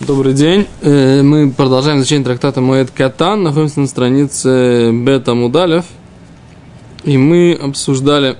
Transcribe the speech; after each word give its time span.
Добрый 0.00 0.32
день. 0.32 0.66
Э, 0.80 1.20
мы 1.20 1.50
продолжаем 1.50 1.98
изучение 1.98 2.24
трактата 2.24 2.62
Моэд 2.62 2.90
Катан. 2.90 3.42
Находимся 3.42 3.80
на 3.80 3.86
странице 3.86 4.92
Бета 4.92 5.34
Мудалев. 5.34 5.84
И 7.04 7.18
мы 7.18 7.52
обсуждали 7.52 8.38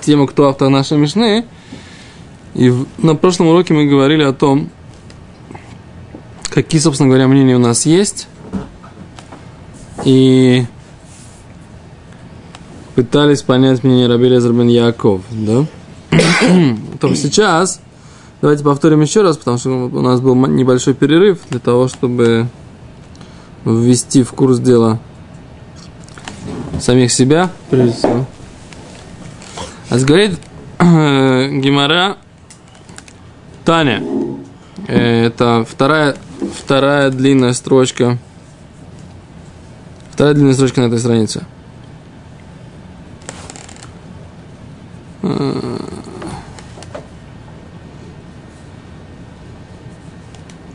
тему, 0.00 0.28
кто 0.28 0.48
автор 0.48 0.68
нашей 0.68 0.98
Мишны. 0.98 1.46
И 2.54 2.72
на 2.98 3.16
прошлом 3.16 3.48
уроке 3.48 3.74
мы 3.74 3.86
говорили 3.86 4.22
о 4.22 4.32
том, 4.32 4.70
какие, 6.44 6.80
собственно 6.80 7.08
говоря, 7.08 7.26
мнения 7.26 7.56
у 7.56 7.60
нас 7.60 7.86
есть. 7.86 8.28
И 10.04 10.64
пытались 12.94 13.42
понять 13.42 13.82
мнение 13.82 14.06
Раби 14.06 14.28
Лезер 14.28 14.52
бен 14.52 14.68
Яков, 14.68 15.22
да? 15.32 15.66
То 17.00 17.12
сейчас 17.16 17.80
давайте 18.40 18.64
повторим 18.64 19.00
еще 19.00 19.22
раз, 19.22 19.36
потому 19.36 19.58
что 19.58 19.70
у 19.70 20.00
нас 20.00 20.20
был 20.20 20.34
небольшой 20.34 20.94
перерыв 20.94 21.40
для 21.50 21.60
того, 21.60 21.88
чтобы 21.88 22.46
ввести 23.64 24.22
в 24.22 24.32
курс 24.32 24.58
дела 24.58 24.98
самих 26.80 27.12
себя, 27.12 27.50
прежде 27.68 27.92
всего. 27.92 28.26
А 29.90 29.98
говорит 29.98 30.38
Гимара 30.78 32.16
Таня. 33.64 34.02
Э, 34.88 35.26
это 35.26 35.66
вторая, 35.68 36.16
вторая 36.54 37.10
длинная 37.10 37.52
строчка. 37.52 38.18
Вторая 40.12 40.34
длинная 40.34 40.54
строчка 40.54 40.80
на 40.80 40.86
этой 40.86 40.98
странице. 40.98 41.44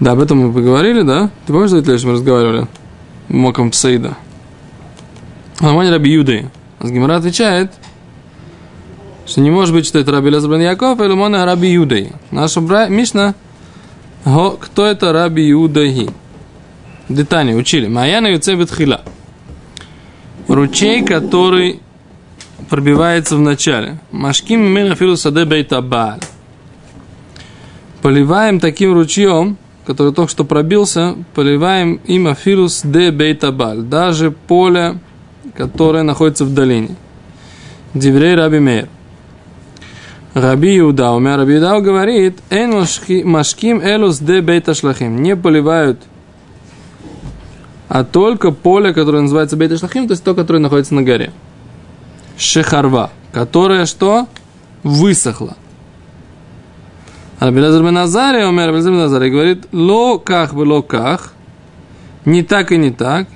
Да, 0.05 0.12
об 0.12 0.20
этом 0.20 0.38
мы 0.38 0.54
поговорили, 0.54 1.02
да? 1.02 1.32
Ты 1.48 1.54
помнишь, 1.54 1.70
что 1.72 2.08
мы 2.08 2.14
разговаривали? 2.14 2.68
Моком 3.28 3.72
Псейда. 3.72 4.16
Нормально 5.59 5.94
Раби 5.94 6.12
Юды. 6.12 6.52
Азгимара 6.78 7.16
отвечает, 7.16 7.72
что 9.25 9.42
не 9.42 9.50
может 9.50 9.73
быть, 9.73 9.88
что 9.88 9.97
это 9.97 10.12
Раби 10.12 10.30
Лезер 10.30 10.53
Яков 10.59 11.02
или 11.02 11.16
Мона 11.16 11.44
Раби 11.44 11.70
Юдей. 11.70 12.12
Наша 12.30 12.62
бра... 12.62 12.88
Мишна, 12.88 13.34
кто 14.23 14.86
это 14.86 15.12
Раби 15.12 15.47
Юдей? 15.47 16.12
Детани 17.09 17.56
учили. 17.56 17.88
Маяна 17.88 18.28
Юцебет 18.28 18.72
Хила. 18.72 19.02
Ручей, 20.47 21.03
который 21.03 21.80
пробивается 22.69 23.38
в 23.38 23.40
начале. 23.40 23.97
Машким 24.12 24.62
Мерафилу 24.72 25.17
Саде 25.17 25.45
Бейтабаль. 25.45 26.19
Поливаем 28.03 28.59
таким 28.59 28.94
ручьем, 28.94 29.58
который 29.86 30.14
только 30.14 30.31
что 30.31 30.44
пробился, 30.44 31.16
поливаем 31.33 32.00
им 32.05 32.28
Афилус 32.28 32.81
де 32.83 33.11
Бейтабаль. 33.11 33.81
Даже 33.81 34.31
поле, 34.31 35.00
которое 35.55 36.03
находится 36.03 36.45
в 36.45 36.53
долине. 36.53 36.95
Диврей 37.94 38.36
Раби 38.36 38.59
Мейр. 38.59 38.89
Раби 40.33 40.80
Иуда, 40.80 41.11
у 41.11 41.19
меня 41.19 41.38
Раби 41.38 41.56
Иуда 41.56 41.80
говорит, 41.80 42.39
«Эн 42.50 42.86
машким 43.23 43.80
элус 43.81 44.19
де 44.19 44.41
бейта 44.41 44.73
шлахим». 44.73 45.22
Не 45.22 45.38
поливают, 45.38 46.02
а 47.88 48.03
только 48.03 48.52
поле, 48.52 48.94
которое 48.94 49.22
называется 49.22 49.56
бейта 49.56 49.78
шлахим, 49.78 50.08
то 50.08 50.11
есть 50.11 50.25
то, 50.25 50.36
которое 50.36 50.59
находится 50.59 50.94
на 50.94 51.03
горе. 51.03 51.31
Шехарва, 52.38 53.11
которое 53.31 53.86
что? 53.86 54.28
Высохло. 54.83 55.56
Рабелезер 57.39 57.83
бен 57.83 57.97
Азари, 57.97 58.44
умер 58.44 58.67
Рабелезер 58.67 58.91
бен 58.91 59.02
Азари, 59.02 59.30
говорит, 59.30 59.67
локах 59.72 60.53
бы 60.53 60.61
локах, 60.61 61.33
не 62.25 62.44
так 62.44 62.72
и 62.72 62.78
не 62.78 62.91
так. 62.91 63.28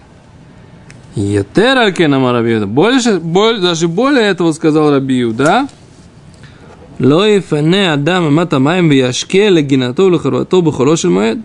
Етеракенама 1.15 2.31
Рабиуда. 2.31 2.65
Больше, 2.65 3.19
боль, 3.19 3.59
даже 3.59 3.87
более 3.87 4.23
этого 4.23 4.51
сказал 4.51 4.91
Рабиуда. 4.91 5.67
Ло 6.99 7.27
и 7.27 7.39
фене 7.39 7.93
адам 7.93 8.33
матамаем 8.33 8.89
в 8.89 8.91
яшке 8.91 9.49
легинату 9.49 10.09
лехарвату 10.09 10.61
бухолошин 10.61 11.11
моед. 11.11 11.37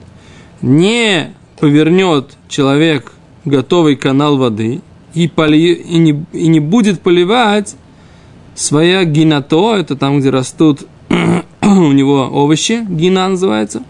Не 0.62 1.34
повернет 1.58 2.36
человек 2.48 3.12
готовый 3.44 3.96
канал 3.96 4.36
воды 4.36 4.80
и, 5.14 5.28
поли, 5.28 5.72
и, 5.74 5.98
не, 5.98 6.24
и 6.32 6.48
не 6.48 6.60
будет 6.60 7.00
поливать 7.00 7.76
своя 8.54 9.04
гинато, 9.04 9.76
это 9.76 9.96
там, 9.96 10.18
где 10.18 10.30
растут 10.30 10.86
у 11.78 11.92
него 11.92 12.28
овощи, 12.32 12.84
гина 12.88 13.28
называется. 13.28 13.82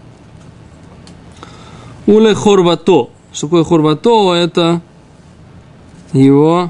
Уле 2.05 2.35
хорвато. 2.35 3.09
Что 3.33 3.47
такое 3.47 3.63
хорвато? 3.63 4.33
Это 4.35 4.81
его 6.13 6.69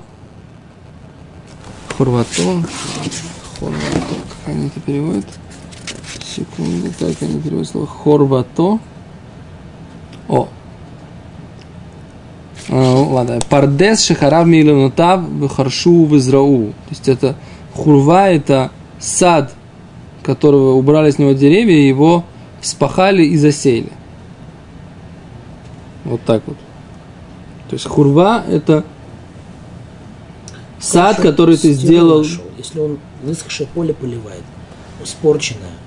хорвато. 1.98 2.64
Хорвато 3.60 4.16
они 4.46 4.68
это 4.68 4.80
переводят? 4.80 5.26
Секунду, 6.24 6.90
как 7.00 7.22
они 7.22 7.40
переводят 7.42 7.70
слово 7.70 7.88
хорвато? 7.88 8.80
О. 10.28 10.48
А, 12.70 12.94
ладно. 12.96 13.40
Пардес 13.50 14.04
шахарав 14.06 14.48
милунотав 14.48 15.30
вихаршу 15.30 16.06
визрау. 16.06 16.68
То 16.68 16.90
есть 16.90 17.08
это 17.08 17.36
хурва, 17.74 18.30
это 18.30 18.72
сад, 19.00 19.54
которого 20.26 20.74
убрали 20.74 21.12
с 21.12 21.20
него 21.20 21.34
деревья, 21.34 21.78
его 21.78 22.26
спахали 22.62 23.24
и 23.24 23.38
засеяли. 23.38 23.92
Вот 26.04 26.22
так 26.26 26.42
вот. 26.48 26.58
То 27.70 27.76
есть 27.76 27.86
хурва 27.86 28.44
это 28.48 28.84
сад, 30.80 31.18
который 31.18 31.58
ты 31.58 31.74
сделал. 31.74 32.26
Если 32.58 32.80
он 32.80 32.98
высохшее 33.24 33.68
поле 33.74 33.94
поливает, 33.94 34.44
испорченное. 35.04 35.78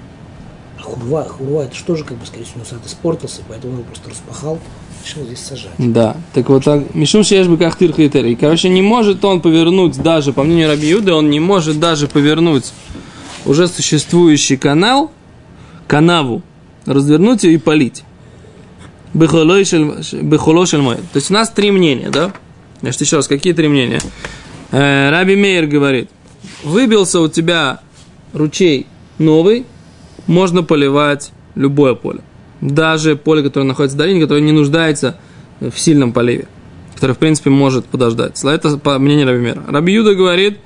А 0.79 0.83
хурва, 0.83 1.25
хурва, 1.25 1.65
это 1.65 1.75
что 1.75 1.97
же, 1.97 2.05
как 2.05 2.17
бы, 2.19 2.27
скорее 2.27 2.45
всего, 2.45 2.65
сад 2.65 2.81
испортился, 2.87 3.43
поэтому 3.49 3.79
он 3.79 3.83
просто 3.83 4.11
распахал, 4.11 4.59
решил 5.05 5.25
здесь 5.25 5.41
сажать. 5.41 5.73
Да, 5.79 6.17
так 6.33 6.49
вот 6.49 6.65
так, 6.65 6.95
Мишум 6.95 7.25
Шеш 7.25 7.49
Бекахтир 7.49 7.93
Хитери. 7.93 8.37
Короче, 8.37 8.69
не 8.69 8.83
может 8.83 9.25
он 9.25 9.41
повернуть 9.41 10.01
даже, 10.01 10.33
по 10.33 10.45
мнению 10.45 10.69
Раби 10.69 10.89
Юды, 10.89 11.13
он 11.13 11.31
не 11.31 11.41
может 11.41 11.81
даже 11.81 12.07
повернуть 12.07 12.73
уже 13.49 13.67
существующий 13.67 14.57
канал, 14.57 15.11
канаву, 15.89 16.43
развернуть 16.85 17.45
ее 17.45 17.55
и 17.55 17.59
полить. 17.59 18.05
Бехолошель. 19.15 19.91
То 19.91 21.17
есть 21.17 21.31
у 21.31 21.35
нас 21.35 21.51
три 21.51 21.71
мнения, 21.71 22.11
да? 22.11 22.33
Значит, 22.83 23.01
еще 23.01 23.17
раз, 23.17 23.27
какие 23.27 23.55
три 23.55 23.69
мнения? 23.69 24.01
Э, 24.71 25.11
Раби 25.11 25.35
Мейер 25.35 25.67
говорит, 25.67 26.11
выбился 26.63 27.21
у 27.21 27.29
тебя 27.29 27.81
ручей 28.35 28.87
новый, 29.17 29.65
можно 30.27 30.63
поливать 30.63 31.33
любое 31.55 31.95
поле. 31.95 32.21
Даже 32.61 33.17
поле, 33.17 33.43
которое 33.43 33.65
находится 33.65 33.97
в 33.97 33.99
долине, 33.99 34.21
которое 34.21 34.43
не 34.43 34.53
нуждается 34.53 35.19
в 35.61 35.77
сильном 35.77 36.13
поливе, 36.13 36.47
которое, 36.95 37.15
в 37.15 37.19
принципе, 37.19 37.49
может 37.49 37.87
подождать. 37.87 38.45
Это 38.45 38.77
по 38.77 38.99
мнению 38.99 39.27
Раби 39.27 39.41
Мера. 39.41 39.65
Раби 39.67 39.95
Юда 39.95 40.15
говорит, 40.15 40.59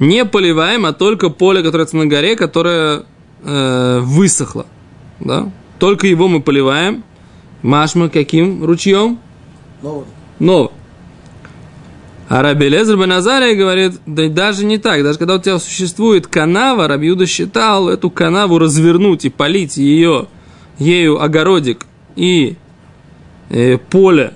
не 0.00 0.24
поливаем, 0.24 0.86
а 0.86 0.92
только 0.92 1.28
поле, 1.28 1.62
которое 1.62 1.86
на 1.92 2.06
горе, 2.06 2.34
которое 2.34 3.04
э, 3.44 4.00
высохло. 4.02 4.66
Да? 5.20 5.50
Только 5.78 6.06
его 6.06 6.26
мы 6.26 6.40
поливаем. 6.40 7.04
Машма 7.62 8.08
каким 8.08 8.64
ручьем? 8.64 9.18
Новым. 9.82 10.06
Новым. 10.38 10.72
А 12.30 12.42
Раби 12.42 12.68
Лезер 12.68 12.96
Беназария 12.96 13.56
говорит, 13.56 14.00
да 14.06 14.28
даже 14.28 14.64
не 14.64 14.78
так, 14.78 15.02
даже 15.02 15.18
когда 15.18 15.34
у 15.34 15.40
тебя 15.40 15.58
существует 15.58 16.28
канава, 16.28 16.86
Рабиуда 16.86 17.26
считал 17.26 17.88
эту 17.88 18.08
канаву 18.08 18.58
развернуть 18.58 19.24
и 19.24 19.30
полить 19.30 19.76
ее, 19.76 20.28
ею 20.78 21.20
огородик 21.20 21.86
и 22.14 22.56
э, 23.48 23.78
поле 23.78 24.34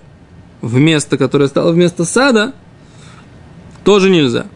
вместо, 0.60 1.16
которое 1.16 1.46
стало 1.46 1.70
вместо 1.70 2.04
сада, 2.04 2.52
тоже 3.84 4.10
нельзя. 4.10 4.46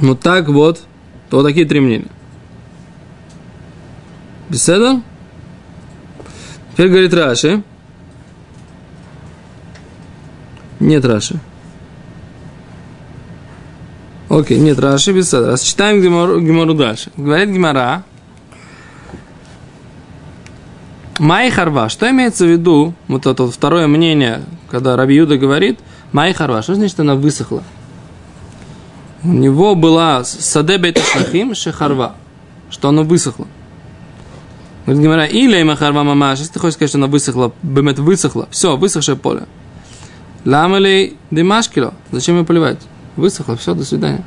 Ну 0.00 0.14
так 0.14 0.48
вот, 0.48 0.80
то 1.28 1.38
вот 1.38 1.46
такие 1.46 1.66
три 1.66 1.80
мнения. 1.80 2.08
Беседа? 4.48 5.00
Теперь 6.72 6.88
говорит 6.88 7.14
Раши. 7.14 7.62
Нет 10.80 11.04
Раши. 11.04 11.38
Окей, 14.28 14.58
нет, 14.58 14.78
Раши 14.78 15.12
без 15.12 15.28
сада. 15.28 15.58
Читаем 15.58 16.00
Гимару, 16.00 16.40
Гимару 16.40 16.74
дальше. 16.74 17.10
Говорит 17.16 17.50
Гимара. 17.50 18.04
מאי 21.18 21.50
חרבה. 21.50 21.88
Что 21.88 22.08
имеется 22.10 22.46
в 22.46 22.48
виду? 22.48 22.94
Вот 23.08 23.26
это 23.26 23.42
вот 23.42 23.54
второе 23.54 23.86
мнение, 23.88 24.42
когда 24.70 24.96
Раби 24.96 25.16
Юда 25.16 25.36
говорит, 25.36 25.80
מאי 26.12 26.32
חרבה. 26.32 26.62
Что 26.62 26.76
значит 26.76 26.98
она 27.00 27.14
высохла? 27.14 27.62
У 29.22 29.28
него 29.28 29.74
была 29.74 30.24
שדה 30.24 30.78
בית 30.78 31.02
השלחין 31.02 31.54
שחרבה, 31.54 32.14
что 32.70 32.88
оно 32.88 33.02
высохло. 33.02 33.46
Говорит 34.86 35.02
Гимара, 35.02 35.24
или 35.26 35.62
махарва 35.62 36.02
мамаш, 36.02 36.38
если 36.38 36.54
ты 36.54 36.58
хочешь 36.58 36.74
сказать, 36.74 36.88
что 36.88 36.98
она 36.98 37.06
высохла, 37.06 37.52
бемет 37.62 37.98
высохла, 37.98 38.48
все, 38.50 38.76
высохшее 38.76 39.16
поле. 39.16 39.42
Ламали 40.44 41.16
димашкило, 41.30 41.92
зачем 42.10 42.38
ее 42.38 42.44
поливать? 42.44 42.78
Высохло, 43.16 43.56
все, 43.56 43.74
до 43.74 43.84
свидания. 43.84 44.24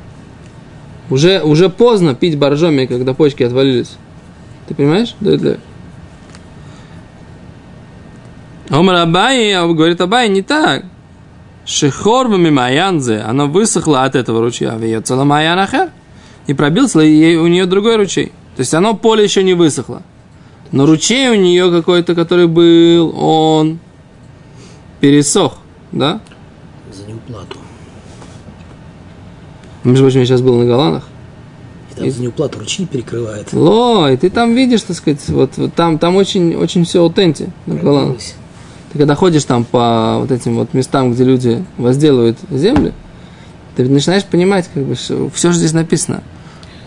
Уже, 1.10 1.42
уже 1.42 1.68
поздно 1.68 2.14
пить 2.14 2.38
боржоми, 2.38 2.86
когда 2.86 3.14
почки 3.14 3.42
отвалились. 3.42 3.96
Ты 4.68 4.74
понимаешь? 4.74 5.16
Да, 5.20 5.36
да. 5.36 5.56
Омар 8.70 8.96
Абай, 8.96 9.52
а 9.52 9.66
говорит 9.66 10.00
Абай, 10.00 10.28
не 10.28 10.42
так. 10.42 10.84
Шехорвами 11.66 12.50
Маянзе, 12.50 13.20
она 13.20 13.46
высохла 13.46 14.04
от 14.04 14.14
этого 14.14 14.40
ручья, 14.40 14.76
вьется 14.76 15.16
Маянахер, 15.16 15.90
и 16.46 16.54
пробился 16.54 17.00
ей 17.00 17.36
у 17.36 17.46
нее 17.46 17.66
другой 17.66 17.96
ручей. 17.96 18.32
То 18.56 18.60
есть 18.60 18.74
оно 18.74 18.94
поле 18.94 19.24
еще 19.24 19.42
не 19.42 19.54
высохло. 19.54 20.02
Но 20.72 20.86
ручей 20.86 21.28
у 21.30 21.34
нее 21.34 21.70
какой-то, 21.70 22.14
который 22.14 22.46
был, 22.46 23.14
он 23.16 23.78
пересох, 25.00 25.58
да? 25.92 26.20
За 26.92 27.06
неуплату. 27.06 27.58
Между 29.84 30.04
прочим, 30.04 30.20
я 30.20 30.26
сейчас 30.26 30.40
был 30.40 30.56
на 30.56 30.64
Голландах. 30.64 31.04
И 31.92 31.94
там 32.00 32.10
за 32.10 32.22
неуплату 32.22 32.58
ручей 32.58 32.86
перекрывает. 32.86 33.52
Ло, 33.52 34.10
и 34.10 34.16
ты 34.16 34.30
там 34.30 34.54
видишь, 34.54 34.82
так 34.82 34.96
сказать, 34.96 35.26
вот, 35.28 35.56
вот 35.56 35.74
там, 35.74 35.98
там 35.98 36.16
очень, 36.16 36.54
очень 36.56 36.84
все 36.84 37.00
аутенти 37.00 37.50
на 37.66 37.74
Голландах. 37.76 38.20
Ты 38.94 38.98
когда 38.98 39.16
ходишь 39.16 39.42
там 39.42 39.64
по 39.64 40.18
вот 40.20 40.30
этим 40.30 40.54
вот 40.54 40.72
местам, 40.72 41.12
где 41.12 41.24
люди 41.24 41.64
возделывают 41.78 42.38
земли, 42.48 42.92
ты 43.74 43.88
начинаешь 43.88 44.24
понимать, 44.24 44.70
как 44.72 44.84
бы, 44.84 44.94
что 44.94 45.28
все 45.30 45.50
же 45.50 45.58
здесь 45.58 45.72
написано. 45.72 46.22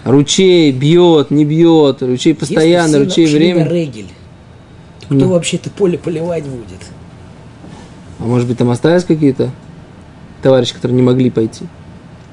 Ручей 0.06 0.72
бьет, 0.72 1.32
не 1.32 1.44
бьет, 1.44 2.02
ручей 2.02 2.34
постоянно, 2.34 2.96
Если 2.96 3.04
ручей 3.04 3.26
время. 3.36 3.68
регель, 3.68 4.08
то 5.02 5.06
кто 5.08 5.16
Ну. 5.16 5.28
вообще 5.32 5.58
это 5.58 5.70
поле 5.70 5.98
поливать 5.98 6.46
будет? 6.46 6.80
А 8.20 8.24
может 8.24 8.48
быть 8.48 8.58
там 8.58 8.70
остались 8.70 9.04
какие-то 9.04 9.52
товарищи, 10.42 10.74
которые 10.76 10.96
не 10.96 11.04
могли 11.04 11.30
пойти? 11.30 11.66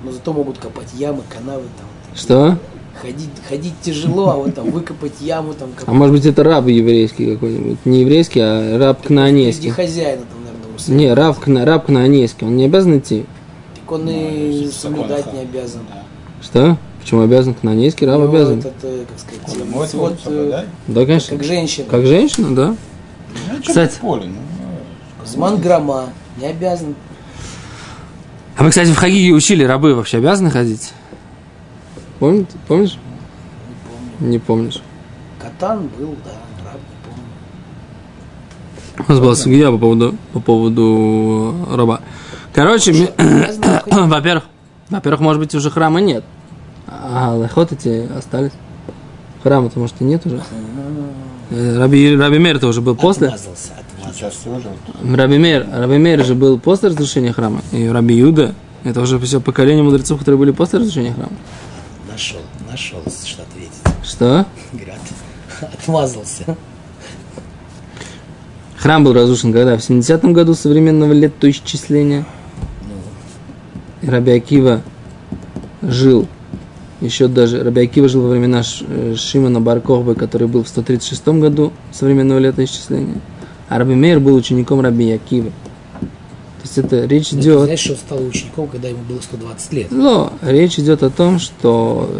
Но 0.04 0.12
зато 0.12 0.32
могут 0.32 0.58
копать 0.58 0.94
ямы, 0.94 1.22
канавы 1.28 1.64
там. 1.76 2.16
Что? 2.16 2.58
Ходить, 3.00 3.30
ходить 3.48 3.74
тяжело, 3.82 4.30
а 4.30 4.36
вот 4.36 4.54
там 4.54 4.70
выкопать 4.70 5.20
яму 5.20 5.52
там 5.54 5.70
А 5.84 5.92
может 5.92 6.14
быть 6.14 6.26
это 6.26 6.42
раб 6.42 6.66
еврейский 6.68 7.34
какой-нибудь? 7.34 7.78
Не 7.84 8.00
еврейский, 8.02 8.40
а 8.40 8.78
раб 8.78 9.02
кнаанейский. 9.02 9.70
хозяина 9.70 10.22
там, 10.22 10.44
наверное, 10.44 10.76
усадьбы. 10.76 10.94
Не, 10.94 11.12
раб, 11.12 11.38
кна, 11.38 11.64
раб 11.64 11.86
кнаанейский. 11.86 12.46
Он 12.46 12.56
не 12.56 12.64
обязан 12.64 12.98
идти? 12.98 13.26
Так 13.74 13.92
он 13.92 14.08
и 14.08 14.70
соблюдать 14.72 15.32
не 15.32 15.40
обязан. 15.40 15.82
Что? 16.40 16.78
Почему 17.00 17.20
обязан? 17.20 17.52
Кнаанейский 17.52 18.06
раб 18.06 18.20
Ну, 18.20 18.28
обязан. 18.30 18.60
Этот, 18.60 18.72
э, 18.82 19.04
как 19.06 19.18
сказать, 19.18 19.68
мой 19.68 19.86
вот, 19.92 20.18
э. 20.24 20.64
Да, 20.86 21.04
конечно. 21.04 21.36
как 21.36 21.46
женщина. 21.46 21.86
Как 21.90 22.06
женщина, 22.06 22.54
да. 22.54 22.76
Ну, 23.52 23.62
Кстати. 23.66 23.98
поле, 24.00 24.26
ну, 24.26 25.26
Зман 25.26 25.60
грома, 25.60 26.10
не 26.40 26.46
обязан. 26.46 26.94
А 28.56 28.62
мы, 28.62 28.70
кстати, 28.70 28.88
в 28.88 28.96
Хагиге 28.96 29.32
учили, 29.32 29.64
рабы 29.64 29.94
вообще 29.94 30.18
обязаны 30.18 30.50
ходить? 30.50 30.92
Помните? 32.24 32.56
Помнишь? 32.68 32.98
Не 34.18 34.38
помнишь. 34.38 34.80
Катан 35.38 35.90
был, 35.98 36.16
да, 36.24 36.30
раб, 36.64 36.80
не 36.80 36.96
помню. 38.96 39.06
У 39.06 39.12
нас 39.12 39.20
была 39.20 39.34
судья 39.34 39.70
по 39.70 39.76
поводу, 39.76 40.14
по 40.32 40.40
поводу 40.40 41.54
раба. 41.70 42.00
Короче, 42.54 43.12
во-первых, 43.90 44.44
во-первых, 44.88 45.20
может 45.20 45.38
быть, 45.38 45.54
уже 45.54 45.70
храма 45.70 46.00
нет. 46.00 46.24
А 46.86 47.34
лохот 47.34 47.72
эти 47.72 48.08
остались. 48.16 48.52
Храма-то, 49.42 49.78
может, 49.78 50.00
и 50.00 50.04
нет 50.04 50.24
уже. 50.24 50.40
Э, 51.50 51.76
Раби, 51.76 52.16
Раби 52.16 52.38
Мер-то 52.38 52.68
уже 52.68 52.80
был 52.80 52.96
после. 52.96 53.26
Отмазался, 53.26 53.72
отмазался. 54.00 55.14
Раби 55.14 55.36
Мер, 55.36 55.66
Раби 55.70 55.98
Мер 55.98 56.24
же 56.24 56.34
был 56.34 56.58
после 56.58 56.88
разрушения 56.88 57.34
храма. 57.34 57.60
И 57.72 57.86
Раби 57.86 58.14
Юда, 58.14 58.54
это 58.82 59.02
уже 59.02 59.18
все 59.18 59.42
поколение 59.42 59.84
мудрецов, 59.84 60.20
которые 60.20 60.38
были 60.38 60.52
после 60.52 60.78
разрушения 60.78 61.12
храма. 61.12 61.32
Нашел, 62.14 62.38
нашел, 62.70 63.00
что 63.24 63.42
ответить. 63.42 63.72
Что? 64.04 64.46
Говорят, 64.72 65.00
отмазался. 65.60 66.56
Храм 68.76 69.02
был 69.02 69.14
разрушен 69.14 69.52
когда? 69.52 69.76
В 69.76 69.80
70-м 69.80 70.32
году 70.32 70.54
современного 70.54 71.12
летоисчисления. 71.12 72.24
И 74.00 74.06
Раби 74.06 74.30
Акива 74.30 74.82
жил, 75.82 76.28
еще 77.00 77.26
даже, 77.26 77.64
Раби 77.64 77.82
Акива 77.82 78.08
жил 78.08 78.22
во 78.22 78.28
времена 78.28 78.62
э, 78.62 79.16
Шимона 79.16 79.60
Баркохбы, 79.60 80.14
который 80.14 80.46
был 80.46 80.62
в 80.62 80.68
136 80.68 81.26
году 81.40 81.72
современного 81.90 82.38
летоисчисления. 82.38 83.16
А 83.68 83.80
Раби 83.80 83.96
Мейр 83.96 84.20
был 84.20 84.36
учеником 84.36 84.82
Раби 84.82 85.10
Акивы. 85.10 85.50
Есть 86.74 86.78
это 86.78 87.04
речь 87.06 87.30
Ну, 87.32 87.38
ты 87.38 87.44
идет... 87.44 87.60
знаешь, 87.64 87.80
что 87.80 87.92
он 87.92 87.98
стал 87.98 88.24
учеником, 88.24 88.68
когда 88.68 88.88
ему 88.88 89.02
было 89.02 89.20
120 89.20 89.72
лет. 89.72 89.90
Но 89.92 90.32
речь 90.42 90.78
идет 90.78 91.02
о 91.04 91.10
том, 91.10 91.38
что 91.38 92.10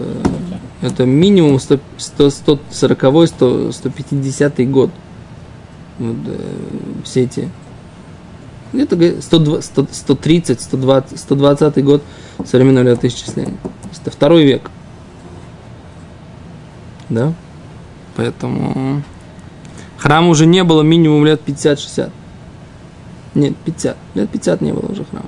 э, 0.81 0.87
это 0.87 1.05
минимум 1.07 1.59
100, 1.59 1.81
100, 1.97 2.31
140 2.31 3.29
100, 3.29 3.73
150 3.73 4.71
год. 4.71 4.91
Вот, 5.99 6.17
э, 6.27 6.39
все 7.05 7.23
эти 7.25 7.51
где-то 8.73 8.97
г- 8.97 9.23
120, 9.23 9.65
100, 9.65 9.87
130, 9.93 10.61
120, 10.61 11.19
120 11.19 11.85
год 11.85 12.03
современного 12.45 12.91
летоисчисления. 12.91 13.55
Это 14.01 14.11
второй 14.11 14.45
век. 14.45 14.71
Да? 17.09 17.33
Поэтому 18.17 19.03
храма 19.99 20.29
уже 20.29 20.47
не 20.47 20.63
было 20.65 20.83
минимум 20.83 21.25
лет 21.25 21.41
50-60. 21.45 22.11
Нет, 23.35 23.55
50. 23.65 23.97
Лет 24.15 24.31
50 24.31 24.61
не 24.61 24.73
было 24.73 24.91
уже 24.91 25.05
храма. 25.05 25.27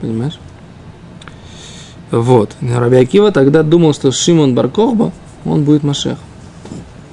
Понимаешь? 0.00 0.38
Вот. 2.10 2.56
Раби 2.60 3.06
тогда 3.32 3.62
думал, 3.62 3.94
что 3.94 4.10
Шимон 4.10 4.54
Баркохба, 4.54 5.12
он 5.44 5.64
будет 5.64 5.82
Машех. 5.82 6.18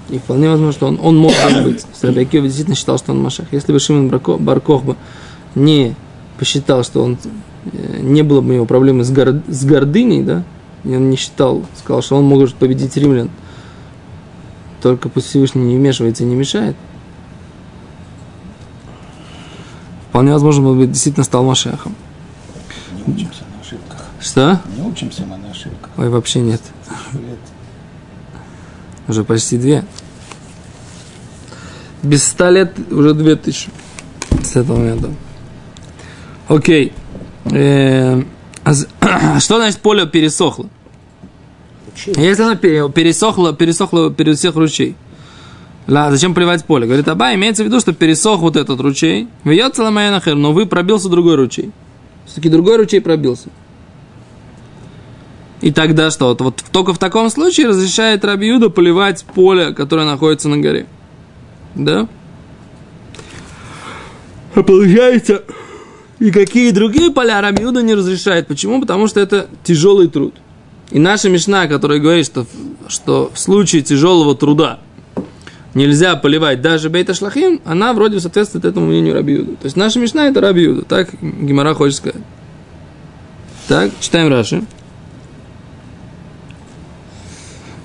И 0.09 0.19
вполне 0.19 0.49
возможно, 0.49 0.71
что 0.71 0.87
он, 0.87 0.99
он 1.01 1.17
мог 1.17 1.33
быть. 1.63 1.85
Раби 2.01 2.25
действительно 2.25 2.75
считал, 2.75 2.97
что 2.97 3.11
он 3.11 3.21
Машех. 3.21 3.47
Если 3.51 3.71
бы 3.71 3.79
Шимон 3.79 4.09
Барко- 4.09 4.37
Баркохба 4.37 4.95
не 5.55 5.95
посчитал, 6.37 6.83
что 6.83 7.03
он 7.03 7.17
э, 7.71 7.99
не 8.01 8.21
было 8.21 8.41
бы 8.41 8.49
у 8.49 8.53
него 8.53 8.65
проблемы 8.65 9.03
с, 9.03 9.11
гор- 9.11 9.41
с 9.47 9.65
гордыней, 9.65 10.23
да, 10.23 10.43
и 10.83 10.95
он 10.95 11.09
не 11.09 11.15
считал, 11.15 11.63
сказал, 11.77 12.01
что 12.01 12.17
он 12.17 12.25
может 12.25 12.55
победить 12.55 12.95
римлян, 12.97 13.29
только 14.81 15.09
пусть 15.09 15.27
Всевышний 15.27 15.63
не 15.63 15.77
вмешивается 15.77 16.23
и 16.23 16.27
не 16.27 16.35
мешает, 16.35 16.75
вполне 20.15 20.31
возможно, 20.31 20.69
он 20.69 20.77
бы 20.79 20.87
действительно 20.87 21.25
стал 21.25 21.43
Машехом. 21.43 21.93
Не 23.05 23.13
учимся 23.15 23.43
на 23.53 23.59
ошибках. 23.59 24.05
Что? 24.21 24.61
Не 24.77 24.81
учимся 24.81 25.25
мы 25.25 25.35
на 25.35 25.51
ошибках. 25.51 25.89
Ой, 25.97 26.07
вообще 26.07 26.39
нет. 26.39 26.61
Уже 29.09 29.25
почти 29.25 29.57
две. 29.57 29.83
Без 32.01 32.23
ста 32.23 32.49
лет 32.49 32.77
уже 32.89 33.13
две 33.13 33.35
тысячи. 33.35 33.69
С 34.41 34.55
этого 34.55 34.77
момента. 34.77 35.11
Окей. 36.47 36.93
Э, 37.51 38.23
а 38.63 38.73
Что 39.41 39.57
значит 39.57 39.81
поле 39.81 40.07
пересохло? 40.07 40.69
Учил. 41.93 42.13
Если 42.15 42.41
оно 42.41 42.55
пере- 42.55 42.89
пересохло, 42.89 43.53
пересохло 43.53 44.13
перед 44.13 44.37
всех 44.37 44.55
ручей. 44.55 44.95
Ла, 45.87 46.09
зачем 46.09 46.33
поливать 46.33 46.65
поле? 46.65 46.87
Говорит, 46.87 47.07
Аба, 47.07 47.35
имеется 47.35 47.63
в 47.63 47.67
виду, 47.67 47.79
что 47.79 47.93
пересох 47.93 48.39
вот 48.39 48.55
этот 48.55 48.79
ручей. 48.79 49.27
Вьет 49.43 49.77
нахер, 49.77 50.35
но 50.35 50.51
вы 50.51 50.65
пробился 50.65 51.09
другой 51.09 51.35
ручей. 51.35 51.71
Все-таки 52.25 52.49
другой 52.49 52.77
ручей 52.77 53.01
пробился. 53.01 53.49
И 55.61 55.71
тогда 55.71 56.09
что? 56.09 56.29
Вот, 56.29 56.41
вот 56.41 56.63
только 56.71 56.93
в 56.93 56.97
таком 56.97 57.29
случае 57.29 57.67
разрешает 57.67 58.25
Рабиуда 58.25 58.69
поливать 58.69 59.25
поле, 59.25 59.73
которое 59.73 60.05
находится 60.05 60.49
на 60.49 60.57
горе. 60.57 60.87
Да? 61.75 62.07
А 64.55 64.63
получается, 64.63 65.43
и 66.19 66.31
какие 66.31 66.71
другие 66.71 67.11
поля 67.11 67.41
Рабиуда 67.41 67.83
не 67.83 67.93
разрешает. 67.93 68.47
Почему? 68.47 68.81
Потому 68.81 69.07
что 69.07 69.19
это 69.19 69.49
тяжелый 69.63 70.07
труд. 70.07 70.33
И 70.91 70.99
наша 70.99 71.29
Мишна, 71.29 71.67
которая 71.67 71.99
говорит, 71.99 72.25
что, 72.25 72.45
что 72.87 73.31
в 73.33 73.39
случае 73.39 73.81
тяжелого 73.81 74.35
труда 74.35 74.79
нельзя 75.75 76.15
поливать 76.15 76.61
даже 76.61 76.89
бейта 76.89 77.13
шлахим, 77.13 77.61
она 77.65 77.93
вроде 77.93 78.19
соответствует 78.19 78.65
этому 78.65 78.87
мнению 78.87 79.13
Рабиуда. 79.13 79.51
То 79.51 79.65
есть 79.65 79.75
наша 79.75 79.99
Мишна 79.99 80.27
это 80.27 80.41
Рабиуда. 80.41 80.83
Так 80.83 81.09
Гимара 81.21 81.75
хочет 81.75 81.97
сказать. 81.97 82.21
Так, 83.67 83.91
читаем 83.99 84.29
Раши. 84.29 84.63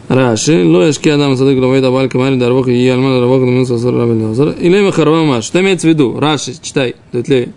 Раши, 0.09 0.65
ло 0.65 0.87
яшки 0.87 1.09
адам 1.09 1.37
садык 1.37 1.59
лавайт 1.61 1.85
абаль 1.85 2.09
камари 2.09 2.37
дарвох 2.37 2.69
и 2.69 2.89
альман 2.89 3.21
дарвох 3.21 3.41
дамин 3.41 3.67
сасар 3.67 3.95
рабель 3.95 4.17
назар. 4.17 4.51
Или 4.59 4.81
махарва 4.81 5.25
мамаш. 5.25 5.45
Что 5.45 5.61
имеется 5.61 5.87
в 5.87 5.91
виду? 5.91 6.19
Раши, 6.19 6.55
читай. 6.61 6.97
Дутлей. 7.13 7.53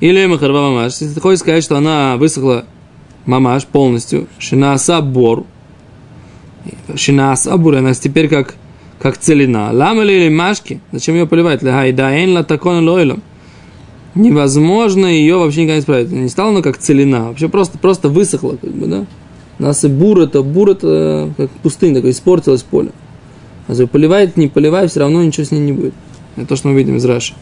Или 0.00 0.26
махарва 0.26 0.70
мамаш. 0.70 0.92
Если 0.92 1.14
ты 1.14 1.20
хочешь 1.20 1.40
сказать, 1.40 1.64
что 1.64 1.76
она 1.76 2.16
высохла 2.16 2.64
мамаш 3.24 3.64
полностью, 3.66 4.26
шинаса 4.38 5.00
бор, 5.00 5.46
Шинас 6.96 7.46
абура, 7.46 7.78
она 7.78 7.94
теперь 7.94 8.28
как, 8.28 8.54
как 9.00 9.18
целина. 9.18 9.70
Лама 9.72 10.02
или 10.04 10.28
машки, 10.28 10.80
зачем 10.92 11.14
ее 11.14 11.26
поливать? 11.26 11.62
Лехай 11.62 11.92
да 11.92 12.10
эн 12.10 12.32
ла 12.32 12.42
такон 12.42 12.88
лойлом. 12.88 13.22
Невозможно 14.14 15.06
ее 15.06 15.36
вообще 15.36 15.62
никогда 15.62 15.74
не 15.74 15.80
исправить. 15.80 16.12
Не 16.12 16.28
стала 16.28 16.50
она 16.50 16.62
как 16.62 16.78
целина, 16.78 17.28
вообще 17.28 17.48
просто, 17.48 17.78
просто 17.78 18.08
высохла, 18.08 18.56
как 18.60 18.70
бы, 18.70 18.86
да? 18.86 19.06
У 19.58 19.62
нас 19.62 19.84
и 19.84 19.88
бур 19.88 20.20
это, 20.20 20.42
бур 20.42 20.70
это 20.70 21.30
как 21.36 21.50
пустынь 21.62 21.94
такой, 21.94 22.10
испортилось 22.10 22.62
поле. 22.62 22.90
А 23.66 23.72
если 23.72 23.86
поливает, 23.86 24.36
не 24.36 24.48
поливает, 24.48 24.90
все 24.90 25.00
равно 25.00 25.22
ничего 25.22 25.44
с 25.44 25.50
ней 25.50 25.60
не 25.60 25.72
будет. 25.72 25.94
Это 26.36 26.46
то, 26.46 26.56
что 26.56 26.68
мы 26.68 26.76
видим 26.76 26.96
из 26.96 27.04
Раши. 27.04 27.34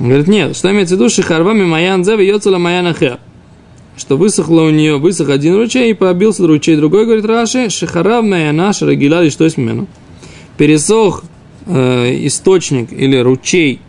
Он 0.00 0.08
говорит, 0.08 0.28
нет, 0.28 0.56
что 0.56 0.70
имеется 0.70 0.96
в 0.96 0.98
виду, 0.98 1.08
шихарвами 1.08 1.64
маян 1.64 2.04
зева 2.04 2.20
йоцела 2.20 2.58
маян. 2.58 2.94
Что 3.96 4.16
высохло 4.16 4.62
у 4.62 4.70
нее, 4.70 4.98
высох 4.98 5.28
один 5.30 5.54
ручей 5.54 5.92
и 5.92 5.94
побился 5.94 6.46
ручей 6.46 6.76
другой, 6.76 7.04
говорит 7.04 7.24
Раши, 7.24 7.70
шихарав 7.70 8.24
маяна 8.24 8.72
шарагиля, 8.72 9.30
что 9.30 9.44
есть 9.44 9.56
мену. 9.56 9.86
Пересох 10.56 11.24
э, 11.66 12.26
источник 12.26 12.92
или 12.92 13.16
ручей, 13.16 13.80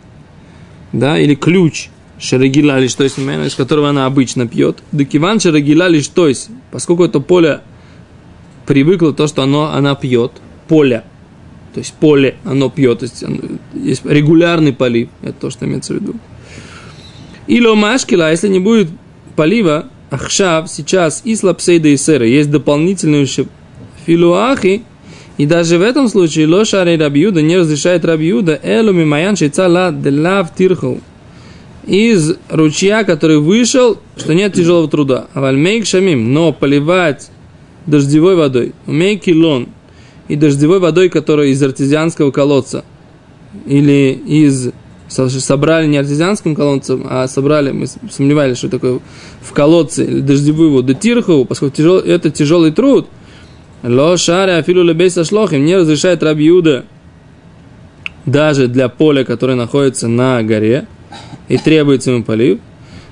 да, 0.92 1.20
или 1.20 1.36
ключ, 1.36 1.90
шарагиля, 2.20 2.80
или 2.80 2.88
что 2.88 3.04
есть 3.04 3.18
из 3.18 3.56
которого 3.56 3.90
она 3.90 4.06
обычно 4.06 4.48
пьет. 4.48 4.78
Декиван 4.92 5.40
шарагиля, 5.40 5.88
или 5.88 6.02
что 6.02 6.28
есть, 6.28 6.50
поскольку 6.72 7.04
это 7.04 7.20
поле 7.20 7.62
привыкло 8.66 9.14
то, 9.14 9.28
что 9.28 9.44
оно, 9.44 9.72
она 9.74 9.96
пьет, 9.96 10.32
поле, 10.68 11.04
то 11.74 11.80
есть 11.80 11.94
поле 11.94 12.36
оно 12.44 12.70
пьет, 12.70 13.00
то 13.00 13.06
есть 13.06 13.24
есть 13.74 14.06
регулярный 14.06 14.74
полив, 14.74 15.10
это 15.22 15.34
то, 15.34 15.50
что 15.50 15.66
имеется 15.66 15.94
в 15.94 15.98
виду. 15.98 16.16
Или 17.48 17.76
машкила, 17.76 18.32
если 18.32 18.48
не 18.48 18.60
будет 18.60 18.90
полива, 19.36 19.90
ахшав, 20.10 20.70
сейчас 20.70 21.22
и 21.26 21.36
слабсейда 21.36 21.90
и 21.90 21.98
сера, 21.98 22.26
есть 22.26 22.50
дополнительные 22.50 23.28
филуахи, 24.06 24.84
и 25.38 25.46
даже 25.46 25.78
в 25.78 25.82
этом 25.82 26.08
случае 26.08 26.48
лошари 26.48 26.98
рабиуда 26.98 27.42
не 27.42 27.58
разрешает 27.58 28.06
рабиуда 28.06 28.60
элуми 28.64 29.04
маян 29.04 29.36
шейцала 29.36 29.92
делав 29.92 30.56
тирху. 30.56 31.02
Из 31.86 32.36
ручья, 32.50 33.04
который 33.04 33.38
вышел, 33.38 34.00
что 34.18 34.34
нет 34.34 34.54
тяжелого 34.54 34.90
труда. 34.90 35.28
Вальмейк 35.36 35.86
шамим, 35.86 36.34
но 36.34 36.52
поливать 36.52 37.30
дождевой 37.86 38.36
водой, 38.36 38.74
умей 38.88 39.18
килон, 39.18 39.68
и 40.28 40.36
дождевой 40.36 40.80
водой, 40.80 41.10
которая 41.10 41.48
из 41.48 41.62
артезианского 41.62 42.32
колодца, 42.32 42.84
или 43.68 44.20
из 44.26 44.72
собрали 45.08 45.86
не 45.86 45.98
артезианским 45.98 46.56
колодцем, 46.56 47.06
а 47.08 47.28
собрали, 47.28 47.72
мы 47.72 47.86
сомневались, 48.10 48.58
что 48.58 48.70
такое 48.70 49.00
в 49.42 49.54
колодце 49.54 50.04
или 50.04 50.20
дождевую 50.22 50.72
воду 50.72 50.96
тирхову, 50.96 51.46
поскольку 51.46 51.76
тяжел, 51.76 52.00
это 52.00 52.32
тяжелый 52.32 52.72
труд, 52.72 53.08
ло 53.86 54.18
шаре 54.18 54.56
афилу 54.56 54.84
лебейса 54.84 55.24
шлохим 55.24 55.64
не 55.64 55.78
разрешает 55.78 56.24
рабиуда 56.24 56.86
даже 58.26 58.68
для 58.68 58.90
поля, 58.90 59.24
которое 59.24 59.54
находится 59.54 60.08
на 60.08 60.42
горе, 60.42 60.88
и 61.48 61.58
требуется 61.58 62.10
ему 62.12 62.24
полив. 62.24 62.60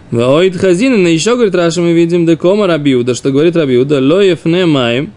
Ваоид 0.10 0.58
хазина, 0.58 0.98
но 0.98 1.08
еще, 1.08 1.36
говорит 1.36 1.54
Раша, 1.54 1.82
мы 1.82 1.94
видим 1.94 2.26
декома 2.26 2.66
рабиуда, 2.66 3.14
что 3.14 3.32
говорит 3.32 3.56
рабиуда, 3.56 4.00
ло 4.00 4.22
ефне 4.22 4.66
маем, 4.66 5.12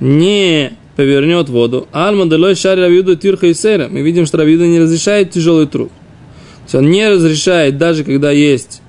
не 0.00 0.72
повернет 0.96 1.48
воду. 1.48 1.88
Альма 1.92 2.26
делой 2.26 2.54
шари 2.54 2.80
Равиуда 2.80 3.16
тирха 3.16 3.46
и 3.46 3.54
сера. 3.54 3.88
Мы 3.90 4.02
видим, 4.02 4.26
что 4.26 4.36
Равиуда 4.36 4.66
не 4.66 4.80
разрешает 4.80 5.30
тяжелый 5.30 5.66
труд. 5.66 5.88
То 5.88 6.62
есть 6.64 6.74
он 6.74 6.90
не 6.90 7.08
разрешает 7.08 7.78
даже 7.78 8.04
когда 8.04 8.30
есть 8.30 8.82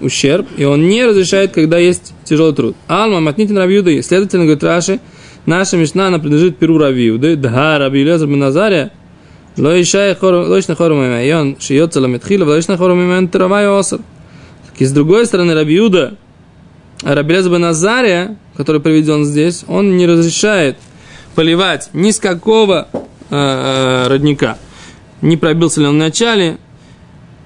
ущерб, 0.00 0.46
и 0.56 0.64
он 0.64 0.88
не 0.88 1.04
разрешает, 1.04 1.50
когда 1.52 1.78
есть 1.78 2.14
тяжелый 2.30 2.54
труд. 2.54 2.76
Алма 2.88 3.20
матнитин 3.20 3.58
Рабиуды, 3.58 4.02
следовательно, 4.02 4.44
говорит 4.44 4.64
Раши, 4.64 5.00
наша 5.46 5.76
мечта, 5.76 6.06
она 6.06 6.18
принадлежит 6.18 6.56
Перу 6.56 6.78
Рабиуды, 6.78 7.36
да, 7.36 7.78
Раби 7.78 8.02
Лезер 8.02 8.28
Беназария, 8.28 8.92
Лоишай 9.56 10.14
хорум 10.14 11.02
и 11.02 11.32
он 11.32 11.56
шиется 11.60 12.00
ламетхила, 12.00 12.44
лоишна 12.44 12.76
хорум 12.76 13.02
имен 13.02 13.28
травай 13.28 13.66
осар. 13.66 14.00
И 14.78 14.84
с 14.86 14.92
другой 14.92 15.26
стороны, 15.26 15.54
Рабиуда, 15.54 16.16
Рабелез 17.02 17.46
Назария, 17.46 18.38
который 18.56 18.80
приведен 18.80 19.24
здесь, 19.24 19.64
он 19.68 19.96
не 19.96 20.06
разрешает 20.06 20.76
поливать 21.34 21.90
ни 21.92 22.10
с 22.10 22.18
какого 22.18 22.88
э, 22.92 22.94
э 23.30 24.08
родника. 24.08 24.56
Не 25.20 25.36
пробился 25.36 25.80
ли 25.80 25.86
он 25.86 25.96
в 25.96 25.98
начале, 25.98 26.58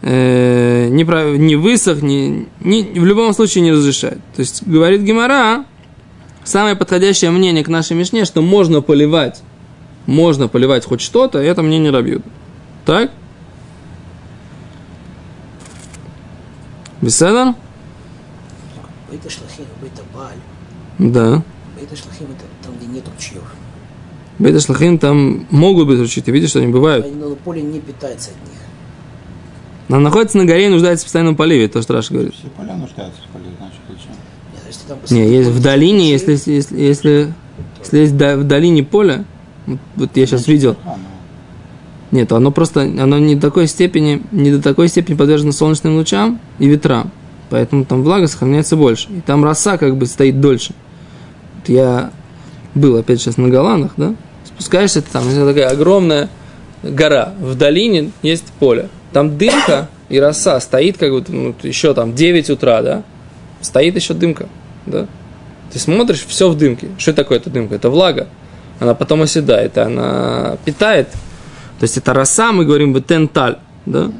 э, 0.04 0.88
не, 0.90 1.04
про, 1.04 1.36
не 1.36 1.56
высох, 1.56 2.02
не, 2.02 2.46
не, 2.60 2.82
в 2.82 3.04
любом 3.04 3.32
случае 3.32 3.64
не 3.64 3.72
разрешает. 3.72 4.18
То 4.36 4.40
есть, 4.40 4.62
говорит 4.66 5.00
Гемора, 5.02 5.64
самое 6.44 6.76
подходящее 6.76 7.30
мнение 7.30 7.64
к 7.64 7.68
нашей 7.68 7.96
Мишне, 7.96 8.24
что 8.24 8.42
можно 8.42 8.82
поливать, 8.82 9.42
можно 10.06 10.46
поливать 10.48 10.84
хоть 10.84 11.00
что-то, 11.00 11.38
это 11.38 11.62
мнение 11.62 11.90
Рабьюда. 11.90 12.24
Так? 12.84 13.10
Беседа? 17.00 17.54
Да. 20.98 21.42
Бейта 21.76 21.96
шлахим 21.96 22.26
это 22.26 22.44
там, 22.62 22.76
где 22.76 22.86
нет 22.86 23.04
ручьев. 23.08 23.42
Бейта 24.38 24.60
шлахин 24.60 24.98
там 24.98 25.46
могут 25.50 25.86
быть 25.86 25.98
ручьи, 25.98 26.22
ты 26.22 26.30
видишь, 26.30 26.50
что 26.50 26.58
они 26.58 26.72
бывают. 26.72 27.06
Но 27.14 27.34
поле 27.36 27.62
не 27.62 27.80
питается 27.80 28.30
от 28.30 28.48
них. 28.50 28.63
Она 29.88 30.00
находится 30.00 30.38
на 30.38 30.44
горе 30.44 30.66
и 30.66 30.68
нуждается 30.68 31.04
в 31.04 31.06
постоянном 31.06 31.36
поливе, 31.36 31.68
то, 31.68 31.82
что 31.82 31.92
Раша 31.92 32.12
говорит. 32.12 32.34
Все 32.34 32.48
поля 32.48 32.74
нуждаются 32.74 33.20
в 33.22 33.32
поле, 33.32 33.44
значит, 33.58 33.80
зачем? 33.88 34.12
Нет, 34.52 34.62
если 34.66 34.88
там 34.88 34.98
Не, 35.10 35.36
есть 35.36 35.50
в 35.50 35.62
долине, 35.62 36.10
если, 36.10 36.32
если, 36.32 36.80
если, 36.80 37.34
если 37.80 37.98
есть 37.98 38.12
в 38.14 38.44
долине 38.44 38.82
поле, 38.82 39.24
вот, 39.66 39.78
вот 39.96 40.16
я 40.16 40.26
сейчас 40.26 40.46
видел, 40.46 40.76
А, 40.84 40.96
ну, 40.96 42.18
нет, 42.18 42.32
оно 42.32 42.50
просто, 42.50 42.82
оно 42.82 43.18
не 43.18 43.34
до 43.34 43.42
такой 43.42 43.66
степени, 43.66 44.22
не 44.30 44.52
до 44.52 44.62
такой 44.62 44.88
степени 44.88 45.16
подвержено 45.16 45.52
солнечным 45.52 45.96
лучам 45.96 46.38
и 46.58 46.66
ветрам, 46.66 47.10
поэтому 47.50 47.84
там 47.84 48.02
влага 48.02 48.26
сохраняется 48.26 48.76
больше, 48.76 49.08
и 49.10 49.20
там 49.20 49.44
роса 49.44 49.78
как 49.78 49.96
бы 49.96 50.06
стоит 50.06 50.40
дольше. 50.40 50.74
Вот 51.56 51.68
я 51.68 52.10
был 52.74 52.96
опять 52.96 53.20
сейчас 53.20 53.36
на 53.36 53.48
Голландах, 53.48 53.92
да, 53.96 54.14
спускаешься, 54.44 55.02
там 55.02 55.24
такая 55.24 55.68
огромная 55.68 56.30
гора, 56.82 57.34
в 57.40 57.54
долине 57.54 58.12
есть 58.22 58.44
поле, 58.60 58.88
там 59.14 59.38
дымка 59.38 59.88
и 60.10 60.20
роса 60.20 60.60
стоит 60.60 60.98
как 60.98 61.10
бы, 61.10 61.24
ну, 61.28 61.54
еще 61.62 61.94
там 61.94 62.14
9 62.14 62.50
утра, 62.50 62.82
да, 62.82 63.02
стоит 63.62 63.96
еще 63.96 64.12
дымка, 64.12 64.48
да, 64.84 65.06
ты 65.72 65.78
смотришь, 65.78 66.24
все 66.28 66.48
в 66.48 66.56
дымке. 66.56 66.88
Что 66.98 67.12
такое 67.12 67.38
эта 67.38 67.50
дымка? 67.50 67.74
Это 67.74 67.90
влага. 67.90 68.28
Она 68.78 68.94
потом 68.94 69.22
оседает, 69.22 69.76
она 69.78 70.56
питает. 70.64 71.08
То 71.78 71.82
есть 71.82 71.96
это 71.96 72.12
роса, 72.12 72.52
мы 72.52 72.64
говорим, 72.64 72.92
бетенталь, 72.92 73.56
да? 73.86 74.10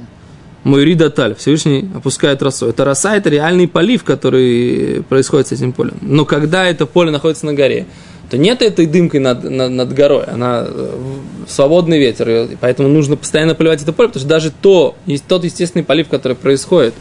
Мой 0.65 0.85
ридаталь, 0.85 1.35
Всевышний 1.35 1.91
опускает 1.95 2.43
росу. 2.43 2.67
Это 2.67 2.85
роса, 2.85 3.17
это 3.17 3.29
реальный 3.29 3.69
полив, 3.69 4.03
который 4.03 5.05
происходит 5.09 5.49
с 5.49 5.53
этим 5.53 5.73
полем. 5.73 5.99
Но 6.01 6.25
когда 6.25 6.67
это 6.67 6.87
поле 6.87 7.11
находится 7.11 7.45
на 7.47 7.53
горе, 7.53 7.87
то 8.31 8.39
нет 8.39 8.63
этой 8.63 8.87
дымкой 8.87 9.21
над, 9.21 9.45
над, 9.45 9.71
над 9.71 9.93
горой, 9.93 10.25
она 10.25 10.65
э, 10.67 10.99
свободный 11.47 11.99
ветер, 11.99 12.49
поэтому 12.61 12.89
нужно 12.89 13.17
постоянно 13.17 13.55
поливать 13.55 13.83
это 13.83 13.93
поле, 13.93 14.09
потому 14.09 14.21
что 14.21 14.29
даже 14.29 14.51
то, 14.51 14.97
тот 15.29 15.45
естественный 15.45 15.85
полив, 15.85 16.09
который 16.09 16.37
происходит 16.37 16.95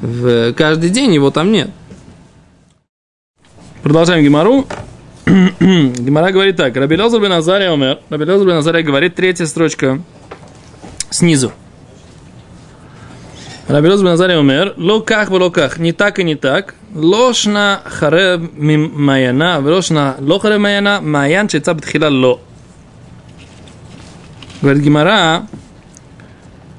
в 0.00 0.52
каждый 0.54 0.90
день, 0.90 1.14
его 1.14 1.30
там 1.30 1.52
нет. 1.52 1.70
Продолжаем 3.82 4.24
Гимару. 4.24 4.66
Гимара 5.26 6.32
говорит 6.32 6.56
так. 6.56 6.76
Раби 6.76 7.00
Лозер 7.00 7.20
бен 7.20 7.32
умер. 7.32 8.00
Раби 8.10 8.24
Лозер 8.24 8.74
бен 8.74 8.84
говорит, 8.84 9.14
третья 9.14 9.46
строчка 9.46 10.02
снизу. 11.10 11.52
Раби 13.68 13.88
Лозер 13.88 14.04
бен 14.04 14.12
Азария 14.12 14.38
умер. 14.38 14.74
Локах 14.76 15.30
в 15.30 15.34
локах. 15.34 15.78
Не 15.78 15.92
так 15.92 16.18
и 16.18 16.24
не 16.24 16.36
так. 16.36 16.74
Лошна 16.94 17.80
харев 17.84 18.52
мим 18.56 18.92
маяна. 18.94 19.58
Лошна 19.58 20.16
лохарев 20.20 20.60
маяна. 20.60 21.00
Маян 21.00 21.48
чеца 21.48 21.74
бтхила 21.74 22.08
ло. 22.08 22.40
Говорит 24.62 24.82
Гимара. 24.82 25.46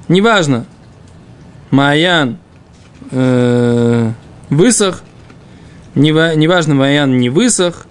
Неважно. 0.08 0.65
Маян 1.72 2.38
э, 3.12 4.12
высох 4.50 5.03
Нева- 5.96 6.36
неважно, 6.36 6.75
Ваян 6.75 7.17
не 7.17 7.29
высох, 7.29 7.88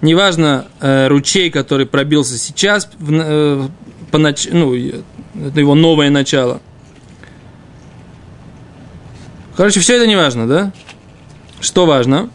неважно, 0.00 0.66
э, 0.80 1.08
ручей, 1.08 1.50
который 1.50 1.84
пробился 1.84 2.38
сейчас, 2.38 2.88
в, 3.00 3.12
э, 3.12 3.68
по 4.12 4.16
нач- 4.16 4.48
ну, 4.52 4.72
это 4.74 5.58
его 5.58 5.74
новое 5.74 6.08
начало. 6.10 6.60
Короче, 9.56 9.80
все 9.80 9.96
это 9.96 10.06
не 10.06 10.16
важно, 10.16 10.46
да? 10.46 10.72
Что 11.60 11.86
важно? 11.86 12.28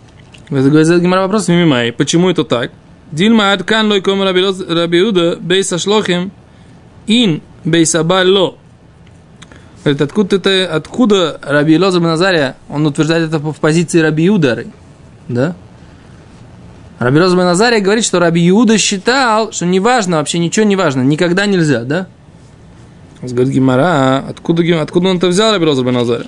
Говорит 0.50 1.02
Гимара 1.02 1.22
вопрос 1.22 1.48
мимимай. 1.48 1.92
Почему 1.92 2.30
это 2.30 2.44
так? 2.44 2.72
Дильма 3.12 3.54
адкан 3.54 3.88
лой 3.88 4.02
ком 4.02 4.24
рабиуда 4.24 5.38
бейса 5.40 5.78
шлохим 5.78 6.32
ин 7.08 7.42
бейса 7.64 8.04
ло. 8.04 8.58
Говорит, 9.84 10.02
откуда 10.02 10.36
это, 10.36 10.76
откуда 10.76 11.40
Раби 11.42 11.78
Лоза 11.78 12.00
Назария, 12.00 12.56
он 12.70 12.86
утверждает 12.86 13.30
это 13.30 13.40
в 13.40 13.60
позиции 13.60 14.00
Раби 14.00 14.30
Удары, 14.30 14.68
да? 15.28 15.56
Раби 17.00 17.18
Роза 17.18 17.36
бен 17.36 17.48
Азария 17.48 17.80
говорит, 17.80 18.06
что 18.06 18.20
Раби 18.20 18.48
Иуда 18.50 18.78
считал, 18.78 19.52
что 19.52 19.66
неважно, 19.66 20.18
вообще 20.18 20.38
ничего 20.38 20.68
не 20.68 20.76
важно, 20.76 21.02
никогда 21.02 21.48
нельзя, 21.48 21.84
да? 21.84 22.08
Говорит 23.24 23.50
Гимара, 23.50 23.84
«А 23.84 24.26
откуда, 24.30 24.82
откуда 24.82 25.10
он 25.10 25.18
это 25.18 25.28
взял, 25.28 25.52
Раби 25.52 25.66
Роза 25.66 25.84
бен 25.84 25.98
Азария? 25.98 26.28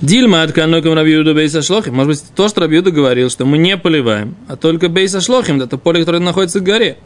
Дильма 0.00 0.42
от 0.42 0.52
каноком 0.52 0.94
Раби 0.94 1.12
Юда 1.12 1.34
Бейса 1.34 1.60
Шлохим. 1.60 1.94
Может 1.94 2.08
быть, 2.08 2.34
то, 2.34 2.48
что 2.48 2.62
Раби 2.62 2.76
Юда 2.76 2.90
говорил, 2.90 3.28
что 3.28 3.44
мы 3.44 3.58
не 3.58 3.76
поливаем, 3.76 4.34
а 4.48 4.56
только 4.56 4.88
Бейса 4.88 5.20
Шлохим, 5.20 5.60
это 5.60 5.76
поле, 5.76 6.00
которое 6.00 6.20
находится 6.20 6.60
в 6.60 6.62
горе. 6.62 6.96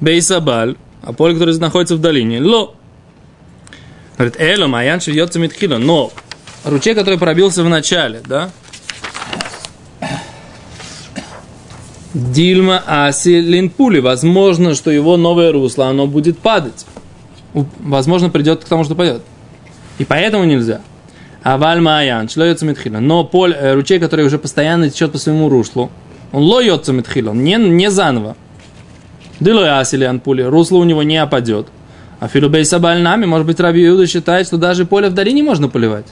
Бейса 0.00 0.40
Баль, 0.40 0.74
а 1.02 1.12
поле, 1.12 1.34
которое 1.34 1.56
находится 1.58 1.94
в 1.94 2.00
долине. 2.00 2.40
Ло. 2.40 2.74
Говорит, 4.16 4.36
Эло, 4.40 4.66
Маян 4.66 5.00
швьется 5.00 5.38
Митхила. 5.38 5.78
Но 5.78 6.12
ручей, 6.64 6.94
который 6.94 7.18
пробился 7.18 7.62
в 7.62 7.68
начале, 7.68 8.20
да? 8.26 8.50
Дильма 12.14 12.82
Аси 12.86 13.40
Линпули. 13.40 14.00
Возможно, 14.00 14.74
что 14.74 14.90
его 14.90 15.16
новое 15.16 15.52
русло, 15.52 15.86
оно 15.86 16.08
будет 16.08 16.38
падать. 16.38 16.84
Возможно, 17.52 18.28
придет 18.28 18.64
к 18.64 18.68
тому, 18.68 18.82
что 18.84 18.96
пойдет. 18.96 19.22
И 19.98 20.04
поэтому 20.04 20.44
нельзя. 20.44 20.80
А 21.44 21.58
вальма 21.58 21.98
аян, 21.98 22.28
шло 22.28 22.44
йоца 22.44 22.64
митхила. 22.64 23.00
Но 23.00 23.22
поле, 23.22 23.54
э, 23.54 23.74
ручей, 23.74 23.98
который 24.00 24.24
уже 24.24 24.38
постоянно 24.38 24.88
течет 24.88 25.12
по 25.12 25.18
своему 25.18 25.50
руслу, 25.50 25.90
он 26.32 26.42
ло 26.42 26.60
йоца 26.62 26.92
митхила, 26.92 27.32
не, 27.34 27.56
не 27.56 27.90
заново. 27.90 28.34
Дыло 29.40 29.78
асили 29.78 30.04
анпули, 30.04 30.42
русло 30.42 30.78
у 30.78 30.84
него 30.84 31.02
не 31.02 31.18
опадет. 31.18 31.66
А 32.18 32.28
филубей 32.28 32.64
сабаль 32.64 33.02
нами, 33.02 33.26
может 33.26 33.46
быть, 33.46 33.60
Раби 33.60 33.86
Иуда 33.86 34.06
считает, 34.06 34.46
что 34.46 34.56
даже 34.56 34.86
поле 34.86 35.10
в 35.10 35.12
долине 35.12 35.42
можно 35.42 35.68
поливать. 35.68 36.06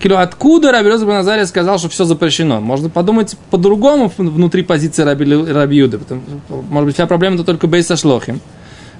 Кило, 0.00 0.18
откуда 0.18 0.70
Раби 0.70 0.90
Леза 0.90 1.06
Назария 1.06 1.46
сказал, 1.46 1.80
что 1.80 1.88
все 1.88 2.04
запрещено? 2.04 2.60
Можно 2.60 2.88
подумать 2.88 3.34
по-другому 3.50 4.12
внутри 4.16 4.62
позиции 4.62 5.02
Раби, 5.02 5.24
Раби 5.52 5.76
Юды. 5.76 5.98
Потому- 5.98 6.22
может 6.70 6.86
быть, 6.86 6.94
вся 6.94 7.06
проблема 7.06 7.34
это 7.34 7.44
только 7.44 7.66
Бейса 7.66 7.96
Шлохим. 7.96 8.40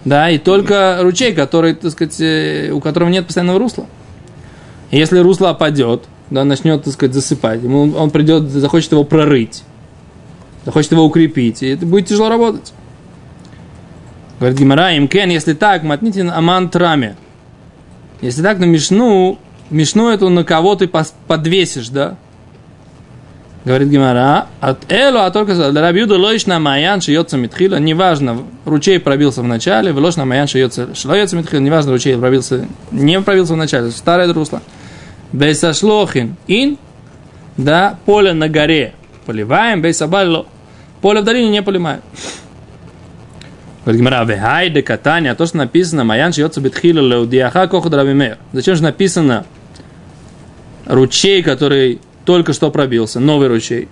Да, 0.04 0.28
и 0.28 0.38
только 0.38 0.98
ручей, 1.02 1.32
который, 1.32 1.74
так 1.74 1.92
сказать, 1.92 2.20
э, 2.20 2.70
у 2.72 2.80
которого 2.80 3.10
нет 3.10 3.26
постоянного 3.26 3.60
русла. 3.60 3.86
Если 4.90 5.18
русло 5.18 5.50
опадет, 5.50 6.04
да, 6.30 6.44
начнет, 6.44 6.84
так 6.84 6.92
сказать, 6.92 7.14
засыпать, 7.14 7.62
ему 7.62 7.92
он, 7.94 8.10
придет, 8.10 8.44
захочет 8.50 8.92
его 8.92 9.04
прорыть, 9.04 9.64
захочет 10.64 10.92
его 10.92 11.04
укрепить, 11.04 11.62
и 11.62 11.68
это 11.68 11.86
будет 11.86 12.06
тяжело 12.06 12.28
работать. 12.28 12.72
Говорит 14.38 14.58
Гимара, 14.58 14.92
им 14.92 15.08
кен, 15.08 15.30
если 15.30 15.52
так, 15.52 15.82
матните 15.82 16.22
на 16.22 16.36
аман 16.38 16.68
траме. 16.68 17.16
Если 18.20 18.42
так, 18.42 18.58
на 18.58 18.64
мишну, 18.64 19.38
мишну 19.70 20.10
эту 20.10 20.28
на 20.28 20.44
кого 20.44 20.74
ты 20.74 20.88
подвесишь, 20.88 21.88
да? 21.88 22.16
Говорит 23.64 23.88
Гимара, 23.88 24.46
от 24.60 24.90
эло, 24.90 25.26
а 25.26 25.30
только 25.30 25.54
рабиуда 25.72 26.16
лоиш 26.16 26.46
на 26.46 26.58
маян 26.60 27.00
шиется 27.00 27.36
митхила, 27.36 27.76
неважно, 27.76 28.44
ручей 28.64 28.98
пробился 29.00 29.42
в 29.42 29.46
начале, 29.46 29.92
в 29.92 30.16
на 30.16 30.24
маян 30.24 30.46
шиется 30.46 30.94
шлоется 30.94 31.36
митхила, 31.36 31.60
неважно, 31.60 31.92
ручей 31.92 32.16
пробился, 32.16 32.66
не 32.92 33.20
пробился 33.20 33.54
в 33.54 33.56
начале, 33.56 33.90
старое 33.90 34.32
русло. 34.32 34.62
Бейсашлохин 35.32 36.36
ин, 36.46 36.78
да, 37.56 37.98
поле 38.06 38.32
на 38.32 38.48
горе 38.48 38.94
поливаем, 39.26 39.82
бейсабалло, 39.82 40.46
поле 41.02 41.20
в 41.20 41.24
долине 41.24 41.50
не 41.50 41.62
поливаем. 41.62 42.00
Говорит 43.84 44.00
Гимара, 44.00 44.24
вехайде 44.24 44.82
катания, 44.82 45.34
то, 45.34 45.46
что 45.46 45.56
написано, 45.58 46.04
маян 46.04 46.32
шиется 46.32 46.60
битхила 46.60 47.00
леудиаха 47.00 47.68
кохот 47.68 47.94
рабимер. 47.94 48.38
Зачем 48.52 48.76
же 48.76 48.82
написано 48.82 49.46
ручей, 50.86 51.42
который 51.42 52.00
только 52.24 52.52
что 52.52 52.70
пробился, 52.70 53.20
новый 53.20 53.48
ручей? 53.48 53.88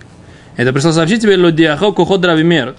Это 0.55 0.73
пришло 0.73 0.91
сообщить 0.91 1.21
тебе 1.21 1.35
леудиаха 1.35 1.91
кохот 1.91 2.23
рабимер. 2.25 2.75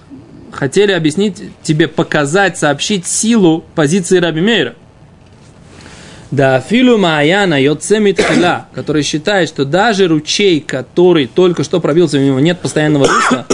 Хотели 0.51 0.91
объяснить 0.91 1.41
тебе, 1.61 1.87
показать, 1.87 2.57
сообщить 2.57 3.05
силу 3.05 3.63
позиции 3.75 4.17
Рабимейра. 4.17 4.75
Да, 6.31 6.61
филу 6.61 6.99
Маяна 6.99 7.59
Йоцемитхила, 7.59 8.67
который 8.75 9.01
считает, 9.01 9.49
что 9.49 9.65
даже 9.65 10.07
ручей, 10.07 10.59
который 10.59 11.25
только 11.25 11.63
что 11.63 11.79
пробился, 11.79 12.17
у 12.17 12.21
него 12.21 12.39
нет 12.39 12.59
постоянного 12.59 13.07
русла, 13.07 13.47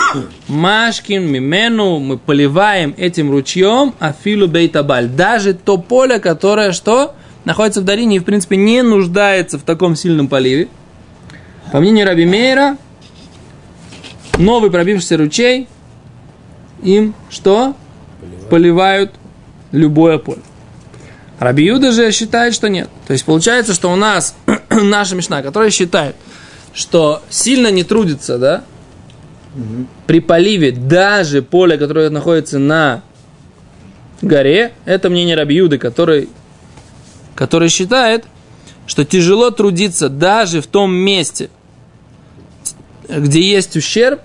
Машкин, 0.49 1.25
Мимену, 1.25 1.99
мы 1.99 2.17
поливаем 2.17 2.93
этим 2.97 3.31
ручьем 3.31 3.93
Афилу 3.99 4.47
Бейтабаль. 4.47 5.07
Даже 5.07 5.53
то 5.53 5.77
поле, 5.77 6.19
которое 6.19 6.73
что? 6.73 7.15
Находится 7.45 7.79
в 7.79 7.85
долине 7.85 8.17
и, 8.17 8.19
в 8.19 8.25
принципе, 8.25 8.57
не 8.57 8.81
нуждается 8.81 9.57
в 9.57 9.61
таком 9.61 9.95
сильном 9.95 10.27
поливе. 10.27 10.67
По 11.71 11.79
мнению 11.79 12.05
Раби 12.07 12.25
Мейра, 12.25 12.75
новый 14.37 14.69
пробившийся 14.69 15.15
ручей, 15.15 15.69
им 16.83 17.13
что? 17.29 17.73
Поливают 18.49 19.13
любое 19.71 20.17
поле. 20.17 20.41
Раби 21.39 21.65
Юда 21.65 21.91
же 21.91 22.11
считает, 22.11 22.53
что 22.53 22.69
нет. 22.69 22.89
То 23.07 23.13
есть 23.13 23.25
получается, 23.25 23.73
что 23.73 23.91
у 23.91 23.95
нас 23.95 24.35
наша 24.69 25.15
мешна, 25.15 25.41
которая 25.41 25.69
считает, 25.69 26.15
что 26.73 27.21
сильно 27.29 27.71
не 27.71 27.83
трудится, 27.83 28.37
да, 28.37 28.63
при 30.05 30.19
поливе 30.19 30.71
даже 30.71 31.41
поле, 31.41 31.77
которое 31.77 32.09
находится 32.09 32.59
на 32.59 33.01
горе, 34.21 34.73
это 34.85 35.09
мнение 35.09 35.35
Раби 35.35 35.55
Юды, 35.55 35.77
который, 35.77 36.29
который 37.35 37.69
считает, 37.69 38.25
что 38.85 39.05
тяжело 39.05 39.51
трудиться 39.51 40.09
даже 40.09 40.61
в 40.61 40.67
том 40.67 40.93
месте, 40.93 41.49
где 43.07 43.41
есть 43.41 43.75
ущерб, 43.75 44.21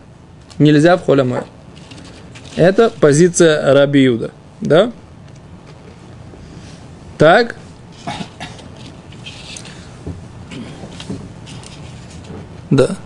нельзя 0.59 0.97
в 0.97 1.03
холе 1.03 1.23
мэр. 1.23 1.45
Это 2.57 2.91
позиция 2.91 3.73
Раби 3.73 4.03
Юда, 4.03 4.33
да? 4.61 4.93
Так. 7.21 7.55
Да. 12.71 12.97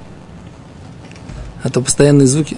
А 1.65 1.69
то 1.69 1.81
постоянные 1.81 2.29
звуки. 2.29 2.57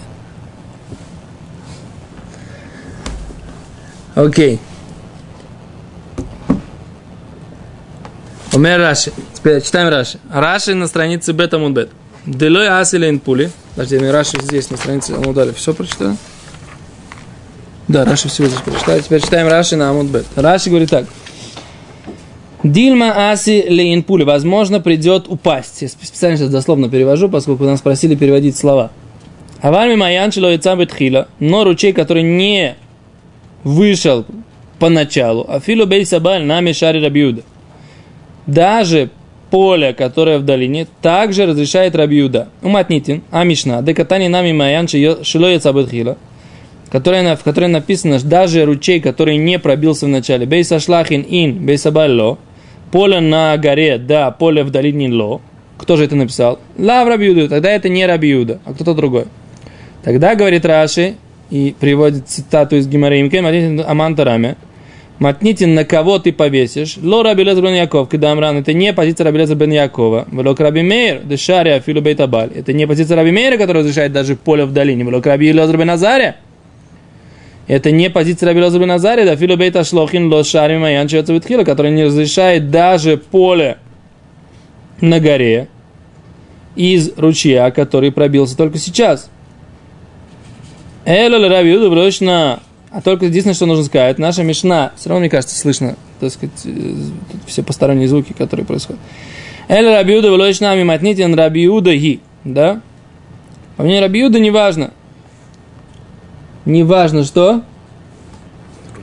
Окей. 4.15 4.61
Умер 8.53 8.79
Раши. 8.81 9.13
Теперь 9.33 9.63
читаем 9.63 9.89
Раши. 9.89 10.19
Раши 10.31 10.75
на 10.75 10.89
странице 10.89 11.33
Бета 11.33 11.57
Мудбет. 11.57 11.89
Делой 12.27 12.69
Асилейн 12.69 13.19
Пули. 13.19 13.51
Подожди, 13.77 13.97
Раши 13.97 14.43
здесь 14.43 14.69
на 14.69 14.77
странице 14.77 15.13
Амудали. 15.13 15.53
Все 15.53 15.73
прочитали? 15.73 16.19
Да, 17.89 18.05
Раши 18.05 18.29
всего 18.29 18.47
здесь 18.47 18.61
прочитали. 18.61 19.01
Теперь 19.01 19.23
читаем 19.23 19.49
Раши 19.49 19.77
на 19.77 19.89
Амудбет. 19.89 20.27
Раши 20.37 20.69
говорит 20.69 20.91
так. 20.91 21.07
Дильма 22.63 23.31
Аси 23.31 23.65
Лейнпули, 23.69 24.25
возможно, 24.25 24.81
придет 24.81 25.27
упасть. 25.29 25.83
Я 25.83 25.89
специально 25.89 26.37
сейчас 26.37 26.51
дословно 26.51 26.89
перевожу, 26.89 27.29
поскольку 27.29 27.65
нас 27.65 27.81
просили 27.81 28.15
переводить 28.15 28.57
слова. 28.57 28.91
Аварми 29.61 29.95
Маянчило 29.95 30.53
и 30.53 30.59
Цабетхила, 30.59 31.29
но 31.39 31.65
ручей, 31.65 31.93
который 31.93 32.23
не 32.23 32.77
вышел 33.65 34.25
поначалу, 34.79 35.47
а 35.49 35.61
Филу 35.61 35.87
Бей 35.87 36.05
Сабаль 36.05 36.45
нами 36.45 36.73
Шари 36.73 37.03
Рабиуда. 37.03 37.43
Даже 38.47 39.11
поле, 39.51 39.93
которое 39.93 40.39
в 40.39 40.45
долине, 40.45 40.87
также 41.03 41.47
разрешает 41.47 41.97
Рабиуда. 41.97 42.49
Уматнитин, 42.63 43.23
а 43.31 43.45
Мишна, 43.45 43.83
декатани 43.83 44.29
нами 44.29 44.53
Маян 44.53 44.89
Шило 44.89 45.53
и 45.53 45.59
Цабетхила, 45.59 46.17
которое, 46.91 47.37
в 47.37 47.43
которой 47.43 47.69
написано, 47.69 48.19
что 48.19 48.29
даже 48.29 48.65
ручей, 48.65 49.01
который 49.01 49.37
не 49.37 49.59
пробился 49.59 50.07
в 50.07 50.11
начале, 50.11 50.47
Бейса 50.47 50.79
Шлахин 50.79 51.25
Ин, 51.29 51.65
Бейса 51.65 51.91
Балло, 51.91 52.39
поле 52.97 53.21
на 53.21 53.59
горе, 53.59 53.99
да, 53.99 54.31
поле 54.31 54.65
в 54.65 54.71
долине 54.71 55.13
Ло. 55.13 55.43
Кто 55.77 55.97
же 55.97 56.05
это 56.07 56.17
написал? 56.17 56.59
Лав 56.79 57.07
Рабиуда, 57.07 57.47
тогда 57.47 57.71
это 57.71 57.91
не 57.91 58.07
Рабиуда, 58.07 58.59
а 58.65 58.73
кто-то 58.73 58.95
другой. 58.95 59.27
Тогда, 60.03 60.35
говорит 60.35 60.65
Раши, 60.65 61.17
и 61.51 61.75
приводит 61.79 62.27
цитату 62.27 62.77
из 62.77 62.89
Гимаримки, 62.89 63.37
Матнитин 63.37 63.85
Амантараме, 63.87 64.57
Матнитин, 65.19 65.75
на 65.75 65.85
кого 65.85 66.19
ты 66.19 66.33
повесишь? 66.33 66.97
Ло 67.03 67.23
Раби 67.23 67.45
Лезер 67.45 67.63
бен 67.63 67.75
Яков, 67.75 68.09
Кедамран, 68.09 68.57
это 68.57 68.73
не 68.73 68.95
позиция 68.95 69.27
Раби 69.27 69.41
Лезер 69.41 69.57
бен 69.57 69.73
Якова. 69.73 70.27
Велок 70.33 70.59
Раби 70.61 70.81
Мейр, 70.81 71.21
Дешария, 71.23 71.81
Филу 71.81 72.01
Бейтабаль. 72.01 72.53
Это 72.57 72.73
не 72.73 72.87
позиция 72.87 73.17
Раби 73.17 73.31
Мейра, 73.31 73.59
которая 73.59 73.83
разрешает 73.83 74.13
даже 74.13 74.37
поле 74.37 74.65
в 74.65 74.73
долине. 74.73 75.05
Велок 75.05 75.27
Раби 75.27 75.53
Лезер 75.53 75.77
бен 75.77 75.91
Азария. 75.91 76.37
Это 77.67 77.91
не 77.91 78.11
позиция 78.11 78.49
Раби 78.49 78.61
Лоза 78.61 78.79
бен 78.79 78.91
Азария, 78.93 79.25
да 79.25 79.37
филу 79.37 79.57
бейта 79.57 79.83
шлохин 79.83 80.33
ло 80.33 80.45
шарим 80.45 80.85
аян 80.85 81.09
чецавитхила, 81.09 81.65
который 81.65 81.91
не 81.91 82.05
разрешает 82.05 82.71
даже 82.71 83.17
поле 83.17 83.79
на 85.01 85.19
горе 85.19 85.69
из 86.77 87.13
ручья, 87.17 87.71
который 87.71 88.13
пробился 88.13 88.57
только 88.57 88.79
сейчас. 88.79 89.31
Эло 91.05 91.49
Раби 91.49 91.71
Юда 91.71 91.91
брочно, 91.91 92.61
а 92.91 93.01
только 93.01 93.27
единственное, 93.27 93.55
что 93.55 93.67
нужно 93.67 93.85
сказать, 93.85 94.19
наша 94.19 94.43
мишна, 94.43 94.93
все 94.97 95.09
равно, 95.09 95.21
мне 95.21 95.31
кажется, 95.31 95.59
слышно, 95.59 95.97
так 96.21 96.33
сказать, 96.33 96.61
э, 96.65 96.95
все 97.47 97.63
посторонние 97.63 98.09
звуки, 98.09 98.33
которые 98.33 98.67
происходят. 98.67 99.01
Эло 99.69 99.93
Раби 99.93 100.15
Юда 100.15 100.33
брочно 100.33 100.77
миматнитин 100.77 101.35
Раби 101.35 101.63
Юда 101.63 101.95
ги, 101.95 102.21
да? 102.45 102.81
По 103.77 103.83
мнению 103.83 104.03
Раби 104.03 104.21
Юда, 104.21 104.39
неважно, 104.39 104.93
неважно 106.67 107.25
что, 107.25 107.63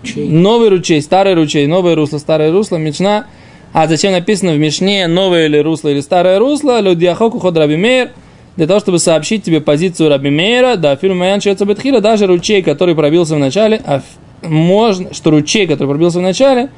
Ручей. 0.01 0.29
новый 0.29 0.69
ручей, 0.69 1.01
старый 1.01 1.33
ручей, 1.33 1.65
новое 1.65 1.95
русло, 1.95 2.19
старое 2.19 2.51
русло, 2.51 2.77
Мишна. 2.77 3.25
А 3.73 3.87
зачем 3.87 4.11
написано 4.11 4.53
в 4.53 4.59
Мишне 4.59 5.07
новое 5.07 5.47
или 5.47 5.57
русло 5.57 5.89
или 5.89 6.01
старое 6.01 6.37
русло? 6.37 6.79
Людьяхоку 6.79 7.39
ход 7.39 7.57
Раби 7.57 7.75
Мейр, 7.75 8.11
для 8.55 8.67
того, 8.67 8.79
чтобы 8.79 8.99
сообщить 8.99 9.43
тебе 9.43 9.61
позицию 9.61 10.09
Раби 10.09 10.29
Мейра, 10.29 10.75
да, 10.75 10.95
фильм 10.95 11.17
Маян 11.17 11.39
Бетхила, 11.39 11.99
даже 11.99 12.27
ручей, 12.27 12.61
который 12.61 12.93
пробился 12.93 13.33
в 13.35 13.39
начале, 13.39 13.81
а 13.83 14.01
можно, 14.43 15.13
что 15.13 15.31
ручей, 15.31 15.65
который 15.65 15.87
пробился 15.87 16.19
в 16.19 16.21
начале, 16.21 16.69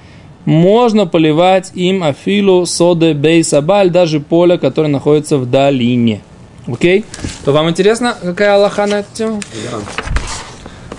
можно 0.46 1.08
поливать 1.08 1.72
им 1.74 2.04
афилу, 2.04 2.66
соды, 2.66 3.14
бей, 3.14 3.44
сабаль, 3.44 3.90
даже 3.90 4.20
поле, 4.20 4.58
которое 4.58 4.88
находится 4.88 5.38
в 5.38 5.50
долине. 5.50 6.22
Окей? 6.68 7.04
То 7.44 7.52
вам 7.52 7.70
интересно, 7.70 8.16
какая 8.22 8.56
Аллаха 8.56 8.86
на 8.86 9.00
эту 9.00 9.14
тему? 9.14 9.42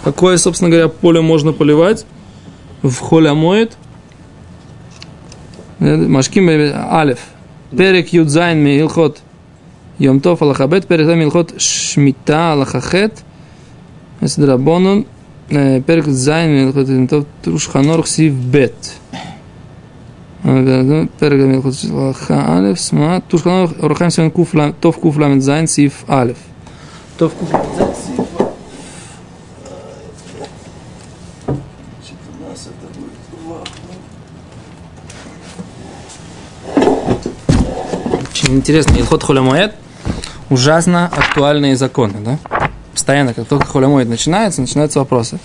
Какое, 0.06 0.36
собственно 0.36 0.70
говоря, 0.70 0.86
поле 0.86 1.20
можно 1.20 1.52
поливать? 1.52 2.06
В 2.80 2.94
холе 2.98 3.32
моет. 3.32 3.76
Э, 5.80 5.96
Машким 5.96 6.48
э, 6.48 6.72
Алиф. 6.72 7.18
Перек 7.76 8.12
Юдзайн 8.12 8.56
Милхот. 8.56 9.18
Йомтов 9.98 10.42
Аллахабет. 10.42 10.86
Перек 10.86 11.08
Милхот 11.08 11.60
Шмита 11.60 12.52
Аллахахет. 12.52 13.24
Э, 14.20 14.28
Сдрабонун. 14.28 15.06
Перек 15.48 16.06
Зайн 16.06 16.52
Милхот. 16.52 16.88
Йомтов 16.88 17.26
Трушханор 17.42 18.06
Сив 18.06 18.32
Бет. 18.32 18.76
Ну, 20.44 21.08
перек 21.18 21.46
Милхот 21.48 21.74
Аллаха 21.90 22.58
Алиф. 22.58 22.78
Сма. 22.78 23.22
Трушханор 23.28 23.74
Рухам 23.80 24.10
Сивен 24.10 24.30
Куфла. 24.30 24.72
Тов 24.80 25.00
Куфламет 25.00 25.42
Зайн 25.42 25.66
Сив 25.66 26.04
Алиф. 26.08 26.36
Тов 27.18 27.32
Куфламет 27.32 27.76
Зайн 27.76 27.94
Сив 27.96 28.25
интересно, 38.56 38.96
Илхот 38.98 39.22
Холямоэд 39.22 39.74
ужасно 40.50 41.06
актуальные 41.06 41.76
законы, 41.76 42.14
да? 42.24 42.38
Постоянно, 42.92 43.34
как 43.34 43.46
только 43.46 43.66
Холямоэд 43.66 44.08
начинается, 44.08 44.60
начинаются 44.60 44.98
вопросы. 44.98 45.38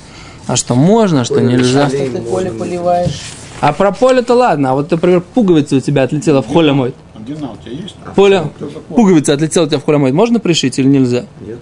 А 0.47 0.56
что 0.56 0.76
можно, 0.76 1.21
а 1.21 1.26
что 1.26 1.39
нельзя? 1.39 1.89
Что 1.89 1.97
ты 1.97 2.21
поле 2.21 2.52
поливаешь? 2.52 3.21
А 3.60 3.74
про 3.74 3.91
поле-то 3.91 4.34
ладно, 4.34 4.71
а 4.71 4.74
вот, 4.74 4.89
например, 4.89 5.21
пуговица 5.21 5.76
у 5.76 5.80
тебя 5.80 6.04
отлетела 6.04 6.41
в 6.41 6.47
Холямоэд. 6.52 6.95
А 7.13 7.19
где 7.19 7.36
на 7.36 7.52
у 7.52 7.58
тебя 7.58 7.74
есть? 7.74 7.95
Поле, 8.15 8.50
пуговица 8.89 9.34
отлетела 9.34 9.65
у 9.65 9.67
тебя 9.67 9.80
в 9.80 9.86
Холямоэд, 9.86 10.13
можно 10.13 10.39
пришить 10.39 10.80
или 10.80 10.88
нельзя? 10.88 11.26
Нет. 11.45 11.60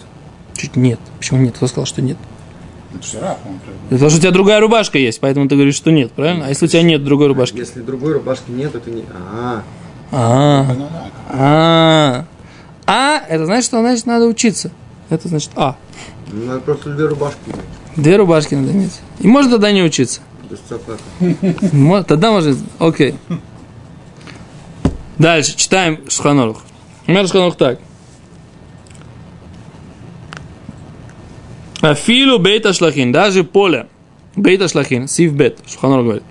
Чуть 0.56 0.76
нет. 0.76 1.00
Почему 1.18 1.42
нет? 1.42 1.56
Кто 1.56 1.68
сказал, 1.68 1.86
что 1.86 2.02
нет? 2.02 2.18
Вчера. 3.02 3.38
Потому 3.90 4.10
что 4.10 4.18
у 4.18 4.22
тебя 4.22 4.32
другая 4.32 4.60
рубашка 4.60 4.98
есть, 4.98 5.20
поэтому 5.20 5.48
ты 5.48 5.56
говоришь, 5.56 5.76
что 5.76 5.92
нет, 5.92 6.12
правильно? 6.12 6.46
А 6.46 6.50
если 6.50 6.66
у 6.66 6.68
тебя 6.70 6.82
нет 6.84 7.04
другой 7.04 7.28
рубашки? 7.28 7.58
Если 7.58 7.82
другой 7.82 8.14
рубашки 8.14 8.50
нет, 8.50 8.74
это 8.76 8.90
не... 8.90 9.04
А, 9.14 9.16
А, 9.56 9.64
Ну 9.64 9.89
да, 10.12 11.12
а, 11.30 12.26
а, 12.86 13.24
это 13.28 13.46
значит, 13.46 13.66
что 13.66 13.80
значит 13.82 14.06
надо 14.06 14.26
учиться. 14.26 14.72
Это 15.10 15.28
значит 15.28 15.52
а. 15.56 15.76
надо 16.32 16.60
просто 16.62 16.94
две 16.96 17.06
рубашки 17.06 17.38
иметь. 17.48 17.66
Две 17.96 18.16
рубашки 18.18 18.56
надо 18.56 18.72
иметь. 18.72 19.00
И 19.20 19.28
можно 19.28 19.52
тогда 19.52 19.72
не 19.72 19.84
учиться. 19.84 20.22
Тогда 22.08 22.32
может... 22.32 22.58
Окей. 22.80 23.16
Дальше, 25.18 25.56
читаем 25.56 26.00
Шханорух. 26.10 26.64
Мэр 27.06 27.28
Шханорух 27.28 27.56
так. 27.58 27.80
Афилу 31.82 32.40
бейта 32.40 32.74
шлахин, 32.74 33.12
даже 33.12 33.44
поле. 33.44 33.88
Бейта 34.36 34.68
шлахин, 34.68 35.08
сив 35.08 35.34
бет, 35.34 35.60
Шханорух 35.68 36.04
говорит. 36.04 36.24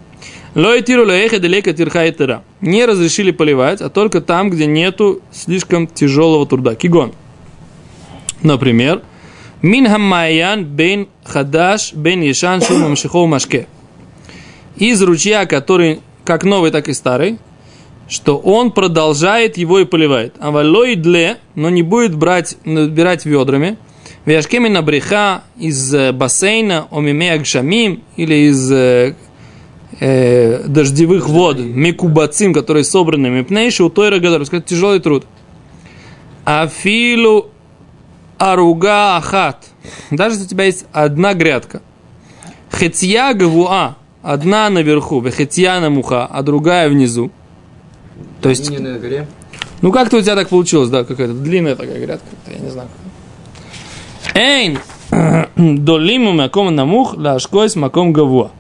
Ло 0.55 0.81
тиру 0.81 1.07
лоэхе 1.07 1.39
делека 1.39 1.73
тирха 1.73 2.07
и 2.07 2.13
тера. 2.13 2.43
Не 2.61 2.87
разрешили 2.87 3.31
поливать, 3.31 3.81
а 3.81 3.89
только 3.89 4.21
там, 4.21 4.51
где 4.51 4.67
нету 4.67 5.21
слишком 5.31 5.87
тяжелого 5.87 6.47
труда. 6.47 6.75
Кигон. 6.75 7.13
Например, 8.43 9.03
Мин 9.63 9.89
хаммаян 9.89 10.65
бен 10.65 11.09
хадаш 11.25 11.93
бен 11.93 12.23
ешан 12.23 12.63
шум 12.63 12.81
мамшихов 12.81 13.29
машке. 13.29 13.67
Из 14.77 15.03
ручья, 15.03 15.47
который 15.47 16.01
как 16.25 16.45
новый, 16.45 16.71
так 16.71 16.89
и 16.89 16.93
старый, 16.93 17.39
что 18.09 18.39
он 18.39 18.71
продолжает 18.71 19.59
его 19.59 19.81
и 19.81 19.85
поливает. 19.85 20.35
А 20.39 20.53
валой 20.53 20.95
дле, 20.95 21.39
но 21.57 21.71
не 21.71 21.83
будет 21.83 22.15
брать, 22.15 22.57
набирать 22.65 23.25
ведрами. 23.25 23.79
Вяшкеми 24.25 24.69
на 24.69 24.83
бреха 24.83 25.43
из 25.59 25.93
э, 25.93 26.13
бассейна, 26.13 26.87
омиме 26.91 27.37
гшамим, 27.39 28.03
или 28.17 28.51
из 28.51 28.71
э, 30.01 30.65
дождевых 30.67 31.29
вод, 31.29 31.59
микубацим, 31.59 32.53
которые 32.53 32.85
собраны 32.85 33.29
мипнейши, 33.29 33.85
у 33.85 33.91
той 33.91 34.11
рагадар, 34.11 34.45
сказать, 34.47 34.67
тяжелый 34.67 35.01
труд. 35.01 35.27
Афилу 36.45 37.51
аруга 38.39 39.17
ахат. 39.17 39.67
Даже 40.11 40.37
если 40.37 40.47
у 40.47 40.49
тебя 40.49 40.65
есть 40.65 40.87
одна 40.93 41.35
грядка. 41.35 41.83
Хетья 42.73 43.35
гавуа. 43.35 43.97
Одна 44.23 44.69
наверху, 44.69 45.21
вехетья 45.21 45.81
на 45.81 45.91
муха, 45.91 46.27
а 46.27 46.43
другая 46.43 46.89
внизу. 46.89 47.31
То 48.43 48.49
есть, 48.49 48.69
на 48.79 48.99
ну 49.81 49.93
как-то 49.93 50.17
у 50.17 50.21
тебя 50.21 50.35
так 50.35 50.49
получилось, 50.49 50.91
да, 50.91 51.05
какая-то 51.05 51.35
длинная 51.35 51.77
такая 51.77 52.01
грядка, 52.01 52.27
я 52.49 52.59
не 52.59 52.69
знаю. 52.69 52.89
Эйн, 54.35 54.79
долиму 55.57 56.33
маком 56.33 56.75
намух, 56.75 57.17
лашкойс 57.17 57.77
маком 57.77 58.13
гавуа. 58.13 58.51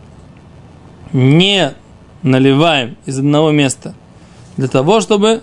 Не 1.12 1.74
наливаем 2.22 2.96
из 3.06 3.18
одного 3.18 3.50
места 3.50 3.94
для 4.56 4.68
того, 4.68 5.00
чтобы 5.00 5.42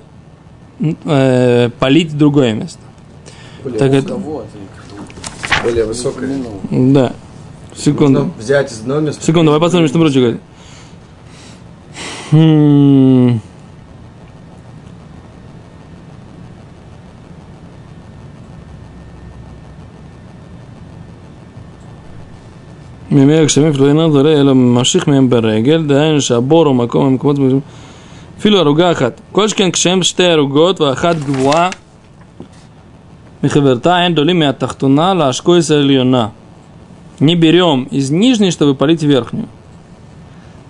э, 0.80 1.69
полить 1.80 2.17
другое 2.17 2.54
место. 2.54 2.80
Так 3.80 3.91
это, 3.93 4.17
Более 5.63 5.86
высокая. 5.86 6.30
да. 6.69 7.13
Секунду. 7.75 8.19
Нужно 8.25 8.34
взять 8.39 8.71
из 8.71 8.80
одного 8.82 9.01
места. 9.01 9.23
Секунду, 9.23 9.51
давай 9.51 9.60
посмотрим, 9.60 9.89
что 9.89 9.99
прочее 9.99 10.39
говорит. 12.32 13.41
Хм. 23.14 23.16
ממאה 23.16 23.45
גשמים 23.45 23.73
ולא 23.75 23.88
אינו 23.88 24.12
דולה 24.12 24.33
אלא 24.33 24.55
ממשיך 24.55 25.09
מהם 25.09 25.31
ברגל, 25.31 25.83
דהיינו 25.83 26.21
שהבור 26.21 26.66
הוא 26.66 26.75
מקום 26.75 27.07
במקומות 27.07 27.37
אפילו 28.38 28.59
ערוגה 28.59 28.93
אחת. 28.93 29.21
כל 29.33 29.49
שכן 29.49 29.71
כשהם 29.71 30.03
שתי 30.03 30.25
ערוגות 30.25 30.81
ואחת 30.81 31.16
גבוהה 31.16 31.71
מחברתה, 33.43 34.05
אין 34.05 34.14
דולים 34.14 34.38
מהתחתונה 34.38 35.14
לאשכויס 35.14 35.71
העליונה. 35.71 36.29
Не 37.21 37.35
берем 37.35 37.85
из 37.85 38.11
нижней, 38.11 38.51
чтобы 38.51 38.75
полить 38.75 39.03
верхнюю. 39.03 39.49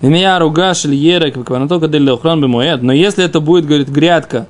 И 0.01 0.07
меня 0.07 0.37
руга 0.37 0.73
шельерек, 0.73 1.35
только 1.45 1.87
для 1.87 2.13
охран 2.13 2.41
бемоэд. 2.41 2.81
Но 2.81 2.91
если 2.91 3.23
это 3.23 3.39
будет, 3.39 3.65
говорит, 3.65 3.89
грядка 3.89 4.47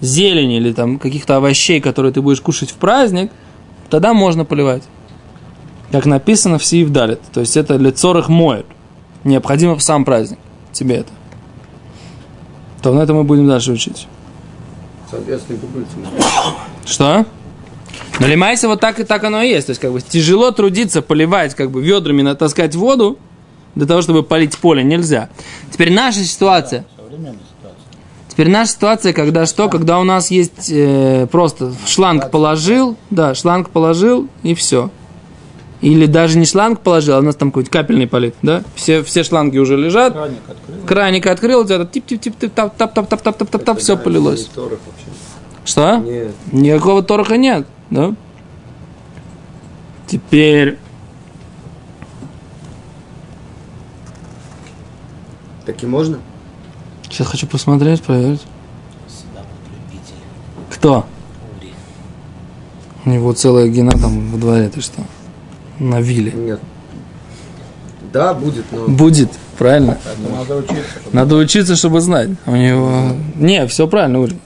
зелени 0.00 0.56
или 0.58 0.72
там 0.72 0.98
каких-то 0.98 1.36
овощей, 1.36 1.80
которые 1.80 2.12
ты 2.12 2.20
будешь 2.20 2.40
кушать 2.40 2.70
в 2.70 2.74
праздник, 2.74 3.30
тогда 3.88 4.12
можно 4.12 4.44
поливать. 4.44 4.82
Как 5.91 6.05
написано 6.05 6.57
в 6.57 6.65
Сиев 6.65 6.89
Далит. 6.89 7.21
То 7.33 7.41
есть 7.41 7.57
это 7.57 7.75
лицорых 7.75 8.29
моет. 8.29 8.65
Необходимо 9.23 9.75
в 9.75 9.81
сам 9.81 10.05
праздник. 10.05 10.39
Тебе 10.71 10.97
это. 10.97 11.11
То 12.81 12.93
на 12.93 13.01
этом 13.01 13.17
мы 13.17 13.23
будем 13.23 13.47
дальше 13.47 13.71
учить. 13.71 14.07
Соответственно. 15.09 15.59
Что? 16.85 17.25
Но 18.19 18.27
лимайся 18.27 18.67
вот 18.67 18.79
так 18.79 18.99
и 18.99 19.03
так 19.03 19.23
оно 19.23 19.41
и 19.41 19.49
есть. 19.49 19.67
То 19.67 19.71
есть, 19.71 19.81
как 19.81 19.91
бы 19.91 20.01
тяжело 20.01 20.51
трудиться, 20.51 21.01
поливать, 21.01 21.55
как 21.55 21.71
бы 21.71 21.81
ведрами 21.81 22.21
натаскать 22.21 22.75
воду, 22.75 23.17
для 23.75 23.85
того, 23.85 24.01
чтобы 24.01 24.23
полить 24.23 24.57
поле, 24.57 24.83
нельзя. 24.83 25.29
Теперь 25.71 25.93
наша 25.93 26.23
ситуация. 26.23 26.85
Современная 26.95 27.33
ситуация. 27.33 27.77
Теперь 28.27 28.49
наша 28.49 28.71
ситуация, 28.71 29.13
когда 29.13 29.45
что? 29.45 29.69
Когда 29.69 29.99
у 29.99 30.03
нас 30.03 30.31
есть 30.31 30.69
э, 30.71 31.27
просто 31.31 31.73
шланг 31.85 32.31
положил, 32.31 32.97
да, 33.11 33.35
шланг 33.35 33.69
положил 33.69 34.27
и 34.43 34.55
все. 34.55 34.89
Или 35.81 36.07
даже 36.07 36.39
не 36.39 36.45
шланг 36.45 36.81
положил, 36.81 37.15
а 37.15 37.19
у 37.19 37.21
нас 37.21 37.35
там 37.35 37.51
какой-то 37.51 37.69
капельный 37.69 38.07
полив, 38.07 38.35
да? 38.41 38.63
Все, 38.75 39.03
все 39.03 39.23
шланги 39.23 39.59
уже 39.59 39.77
лежат. 39.77 40.13
Краник 40.13 40.39
открыл. 40.47 40.85
Краник 40.87 41.27
открыл, 41.27 41.63
где-то 41.63 41.85
тип-тип-тип, 41.85 42.51
тап-тап-тап-тап-тап-тап, 42.53 43.77
все 43.79 43.95
полилось. 43.95 44.49
Что? 45.65 45.97
Нет. 45.97 46.33
Никакого 46.51 47.03
טרחא 47.03 47.37
нет, 47.37 47.67
да? 47.91 48.15
Теперь... 50.07 50.79
Так 55.65 55.83
и 55.83 55.85
можно? 55.85 56.19
Сейчас 57.03 57.27
хочу 57.27 57.45
посмотреть, 57.45 58.01
проверить. 58.01 58.41
Кто? 60.71 61.05
У 63.05 63.09
него 63.09 63.33
целая 63.33 63.67
гена 63.67 63.91
там 63.91 64.31
во 64.31 64.37
дворе, 64.37 64.69
ты 64.69 64.81
что? 64.81 65.01
На 65.79 66.01
вилле. 66.01 66.31
Нет. 66.31 66.59
Да, 68.13 68.33
будет, 68.33 68.65
но... 68.71 68.87
Будет, 68.87 69.29
правильно? 69.57 69.97
Поэтому 70.03 70.37
надо 70.37 70.55
учиться. 70.57 70.83
чтобы- 71.01 71.15
Надо 71.15 71.35
учиться, 71.35 71.75
чтобы 71.75 72.01
знать. 72.01 72.29
У 72.45 72.55
него... 72.55 73.15
Не, 73.35 73.67
все 73.67 73.87
правильно, 73.87 74.21
Ури. 74.21 74.37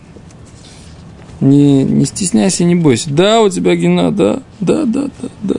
Не, 1.39 1.83
не 1.83 2.05
стесняйся, 2.05 2.63
не 2.63 2.75
бойся. 2.75 3.09
Да, 3.11 3.41
у 3.41 3.49
тебя 3.49 3.75
гена, 3.75 4.11
да, 4.11 4.39
да, 4.59 4.85
да, 4.85 5.09
да, 5.21 5.29
да. 5.43 5.55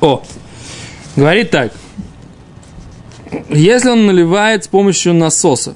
О, 0.00 0.22
говорит 1.16 1.50
так. 1.50 1.72
Если 3.50 3.88
он 3.88 4.06
наливает 4.06 4.64
с 4.64 4.68
помощью 4.68 5.14
насоса, 5.14 5.74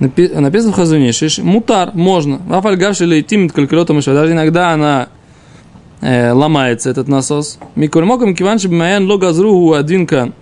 напи- 0.00 0.38
написано 0.38 0.72
в 0.72 0.76
Хазуне, 0.76 1.10
мутар, 1.42 1.90
можно. 1.94 2.40
Афальгавши 2.50 3.04
или 3.04 3.22
тимит 3.22 3.52
калькулятом 3.52 3.98
еще. 3.98 4.14
Даже 4.14 4.32
иногда 4.32 4.70
она 4.70 5.08
э, 6.04 6.32
ломается, 6.32 6.90
этот 6.90 7.08
насос. 7.08 7.58
Микульмоком 7.74 8.34
киванши 8.34 8.68
бмаян 8.68 9.10
ло 9.10 9.16
газругу 9.16 9.72
один 9.72 10.06
кан. 10.06 10.34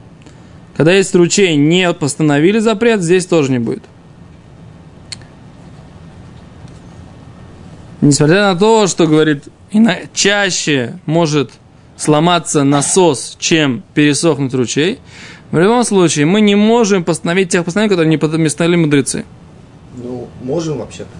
Когда 0.76 0.92
есть 0.92 1.14
ручей, 1.14 1.56
не 1.56 1.92
постановили 1.92 2.58
запрет, 2.58 3.02
здесь 3.02 3.26
тоже 3.26 3.52
не 3.52 3.58
будет. 3.58 3.82
Несмотря 8.00 8.52
на 8.52 8.58
то, 8.58 8.88
что, 8.88 9.06
говорит, 9.06 9.44
чаще 10.12 10.98
может 11.06 11.52
сломаться 11.96 12.64
насос, 12.64 13.36
чем 13.38 13.84
пересохнуть 13.94 14.54
ручей, 14.54 14.98
в 15.52 15.58
любом 15.58 15.84
случае 15.84 16.26
мы 16.26 16.40
не 16.40 16.56
можем 16.56 17.04
постановить 17.04 17.50
тех 17.50 17.64
постановлений, 17.64 17.90
которые 17.94 18.40
не 18.40 18.48
постановили 18.48 18.76
мудрецы. 18.76 19.24
Ну, 19.96 20.26
можем 20.42 20.78
вообще-то. 20.78 21.10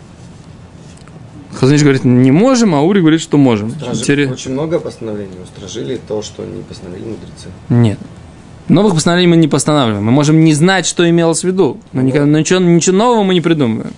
Хазанич 1.54 1.82
говорит, 1.82 2.04
не 2.04 2.30
можем, 2.30 2.74
а 2.74 2.80
Ури 2.82 3.00
говорит, 3.00 3.20
что 3.20 3.36
можем. 3.38 3.70
Стражи- 3.70 4.30
Очень 4.30 4.52
много 4.52 4.80
постановлений 4.80 5.36
устражили 5.42 6.00
то, 6.08 6.22
что 6.22 6.44
не 6.44 6.62
постановили 6.62 7.04
мудрецы. 7.04 7.48
Нет. 7.68 7.98
Новых 8.68 8.94
постановлений 8.94 9.28
мы 9.28 9.36
не 9.36 9.48
постанавливаем. 9.48 10.04
Мы 10.04 10.12
можем 10.12 10.42
не 10.44 10.54
знать, 10.54 10.86
что 10.86 11.08
имелось 11.08 11.40
в 11.40 11.44
виду. 11.44 11.78
Но 11.92 12.00
никогда- 12.02 12.26
но 12.26 12.38
ничего, 12.38 12.58
ничего 12.60 12.96
нового 12.96 13.22
мы 13.22 13.34
не 13.34 13.40
придумываем. 13.40 13.92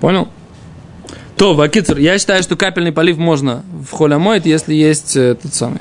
Понял? 0.00 0.28
То, 1.36 1.54
Вакицер, 1.54 1.98
я 1.98 2.18
считаю, 2.18 2.42
что 2.42 2.56
капельный 2.56 2.92
полив 2.92 3.16
можно 3.18 3.62
в 3.88 3.92
холямоид, 3.92 4.46
если 4.46 4.74
есть 4.74 5.16
э, 5.16 5.34
тот 5.40 5.52
самый. 5.54 5.80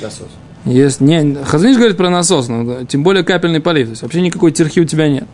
Насос. 0.00 0.28
Есть, 0.64 1.00
не, 1.00 1.36
Хазаниш 1.44 1.76
говорит 1.78 1.96
про 1.96 2.10
насос, 2.10 2.48
но, 2.48 2.64
да, 2.64 2.84
тем 2.84 3.02
более 3.02 3.24
капельный 3.24 3.60
полив. 3.60 3.86
То 3.86 3.90
есть 3.92 4.02
вообще 4.02 4.20
никакой 4.20 4.52
терхи 4.52 4.80
у 4.80 4.84
тебя 4.84 5.08
нет. 5.08 5.24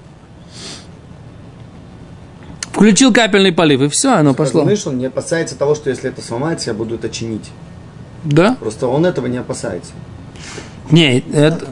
Включил 2.77 3.11
капельный 3.11 3.53
полив, 3.53 3.81
и 3.81 3.89
все, 3.89 4.13
оно 4.17 4.35
пошло. 4.35 4.63
Знаешь, 4.63 4.87
он 4.87 4.99
не 4.99 5.07
опасается 5.07 5.57
того, 5.57 5.75
что 5.75 5.89
если 5.89 6.11
это 6.11 6.21
сломается, 6.21 6.71
я 6.71 6.75
буду 6.75 6.97
это 6.97 7.09
чинить. 7.09 7.51
Да? 8.23 8.55
Просто 8.61 8.87
он 8.87 9.07
этого 9.07 9.27
не 9.27 9.39
опасается. 9.39 9.93
Не, 10.91 11.21
это, 11.33 11.69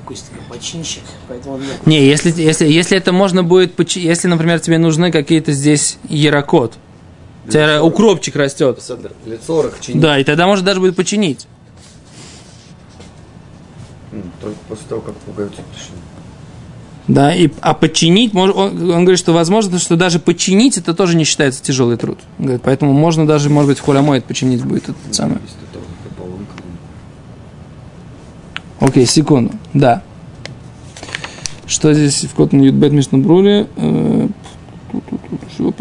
починщик, 0.49 1.03
поэтому 1.29 1.61
не- 1.85 2.05
если, 2.07 2.33
если, 2.41 2.67
если 2.67 2.97
это 2.97 3.13
можно 3.13 3.45
будет, 3.45 3.77
почи- 3.77 4.01
если, 4.01 4.29
например, 4.29 4.61
тебе 4.61 4.79
нужны 4.79 5.13
какие-то 5.13 5.53
здесь 5.53 5.99
ярокод, 6.09 6.73
у 7.47 7.51
тебя 7.51 7.85
укропчик 7.85 8.35
растет, 8.37 8.79
Лет 9.27 9.41
40 9.47 9.81
чинить. 9.83 10.01
да, 10.01 10.19
и 10.19 10.25
тогда 10.25 10.47
может 10.47 10.65
даже 10.65 10.81
будет 10.81 10.97
починить. 10.97 11.47
Только 14.41 14.57
после 14.69 14.87
того, 14.89 15.01
как 15.03 15.15
пугаются 15.17 15.61
решили. 15.75 15.99
Да, 17.07 17.35
и, 17.35 17.51
а 17.61 17.75
починить, 17.75 18.35
он, 18.35 18.51
он 18.51 19.05
говорит, 19.05 19.19
что 19.19 19.35
возможно, 19.35 19.79
что 19.79 19.97
даже 19.97 20.19
починить 20.19 20.79
это 20.79 20.95
тоже 20.95 21.17
не 21.17 21.25
считается 21.25 21.63
тяжелый 21.63 21.99
труд. 21.99 22.19
Он 22.39 22.47
говорит, 22.47 22.63
поэтому 22.65 22.95
можно 22.95 23.27
даже, 23.27 23.51
может 23.51 23.69
быть, 23.69 23.79
в 23.79 23.83
холямоид 23.83 24.25
починить 24.25 24.65
будет 24.65 24.85
это 24.85 24.95
поломка. 26.17 26.53
Окей, 28.81 29.05
секунду, 29.05 29.53
да. 29.75 30.03
Что 31.67 31.93
здесь 31.93 32.25
в 32.25 32.35
Котн 32.35 32.61
Ютбет 32.61 32.93
Мишнабрули? 32.93 33.67
Э, 33.77 34.29
Чего 35.57 35.73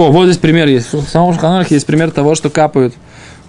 О, 0.00 0.10
вот 0.10 0.26
здесь 0.26 0.38
пример 0.38 0.68
есть. 0.68 0.92
В 0.92 1.08
самом 1.08 1.32
Шуханарахе 1.32 1.74
есть 1.74 1.86
пример 1.86 2.10
того, 2.10 2.34
что 2.34 2.50
капают 2.50 2.94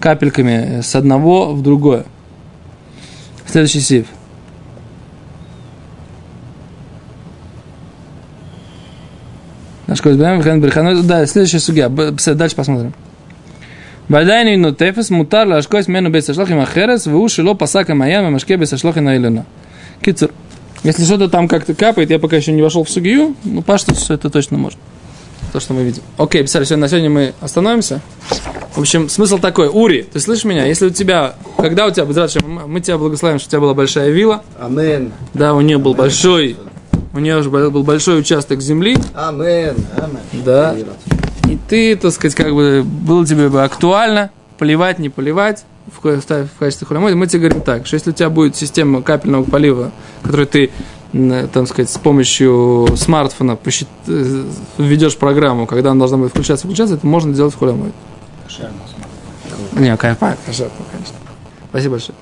капельками 0.00 0.80
с 0.82 0.94
одного 0.94 1.52
в 1.54 1.62
другое. 1.62 2.04
Следующий 3.46 3.80
сив. 3.80 4.06
Наш 9.86 10.00
Козбэм, 10.00 10.42
Хэн 10.42 10.60
Берхан. 10.60 11.06
Да, 11.06 11.26
следующая 11.26 11.60
судья. 11.60 11.88
Дальше 11.88 12.56
посмотрим. 12.56 12.92
ועדיין 14.10 14.46
אינו 14.46 14.70
תפס, 14.70 15.10
מותר 15.10 15.44
להשקוס 15.44 15.88
ממנו 15.88 16.12
בית 16.12 16.28
השלוח 16.28 16.50
עם 16.50 16.58
החרס, 16.58 17.06
והוא 17.06 17.28
שלא 17.28 17.54
פסק 17.58 17.90
המים 17.90 18.24
המשקה 18.24 18.56
בית 18.56 18.72
השלוח 18.72 18.96
העליונה. 18.96 19.42
Кицер, 20.00 20.30
если 20.84 21.04
что-то 21.04 21.28
там 21.28 21.48
как-то 21.48 21.74
капает, 21.74 22.10
я 22.10 22.18
пока 22.18 22.36
еще 22.36 22.52
не 22.52 22.62
вошел 22.62 22.84
в 22.84 22.88
сугию, 22.88 23.34
ну, 23.44 23.62
пашту 23.62 23.94
все 23.94 24.14
это 24.14 24.30
точно 24.30 24.56
можно. 24.56 24.80
То, 25.51 25.59
что 25.59 25.73
мы 25.73 25.83
видим. 25.83 26.01
Окей, 26.17 26.41
писали, 26.43 26.63
все, 26.63 26.75
на 26.75 26.87
сегодня 26.87 27.09
мы 27.09 27.33
остановимся. 27.41 28.01
В 28.75 28.79
общем, 28.79 29.07
смысл 29.09 29.37
такой. 29.37 29.67
Ури, 29.67 30.01
ты 30.01 30.19
слышишь 30.19 30.45
меня? 30.45 30.65
Если 30.65 30.87
у 30.87 30.89
тебя, 30.89 31.35
когда 31.57 31.85
у 31.85 31.91
тебя, 31.91 32.05
мы 32.05 32.81
тебя 32.81 32.97
благословим, 32.97 33.37
что 33.37 33.47
у 33.47 33.51
тебя 33.51 33.59
была 33.59 33.73
большая 33.73 34.09
вилла, 34.09 34.43
Амен. 34.59 35.11
да, 35.33 35.53
у 35.53 35.61
нее 35.61 35.77
был 35.77 35.93
большой, 35.93 36.57
у 37.13 37.19
нее 37.19 37.37
уже 37.37 37.49
был 37.49 37.83
большой 37.83 38.19
участок 38.19 38.61
земли, 38.61 38.97
Амен. 39.13 39.75
да, 40.31 40.75
и 41.47 41.57
ты, 41.69 41.95
так 41.95 42.11
сказать, 42.13 42.35
как 42.35 42.53
бы 42.53 42.83
было 42.83 43.25
тебе 43.25 43.49
бы 43.49 43.63
актуально 43.63 44.31
поливать, 44.57 44.97
не 44.97 45.09
поливать 45.09 45.65
в, 45.87 46.01
качестве 46.01 46.87
хромоида, 46.87 47.17
мы 47.17 47.27
тебе 47.27 47.41
говорим 47.41 47.61
так, 47.61 47.85
что 47.85 47.95
если 47.95 48.11
у 48.11 48.13
тебя 48.13 48.29
будет 48.29 48.55
система 48.55 49.01
капельного 49.01 49.43
полива, 49.43 49.91
которую 50.23 50.47
ты, 50.47 50.71
там 51.53 51.67
сказать, 51.67 51.89
с 51.91 51.97
помощью 51.97 52.87
смартфона 52.95 53.55
посчит- 53.55 53.87
э, 54.07 54.45
введешь 54.77 55.15
программу, 55.17 55.67
когда 55.67 55.91
она 55.91 55.99
должна 55.99 56.17
будет 56.17 56.31
включаться, 56.31 56.65
включаться, 56.65 56.95
это 56.95 57.05
можно 57.05 57.33
делать 57.33 57.53
в. 57.53 57.91
Шермас. 58.47 58.73
Не, 59.73 59.95
конечно. 60.91 61.15
Спасибо 61.69 61.91
большое. 61.91 62.15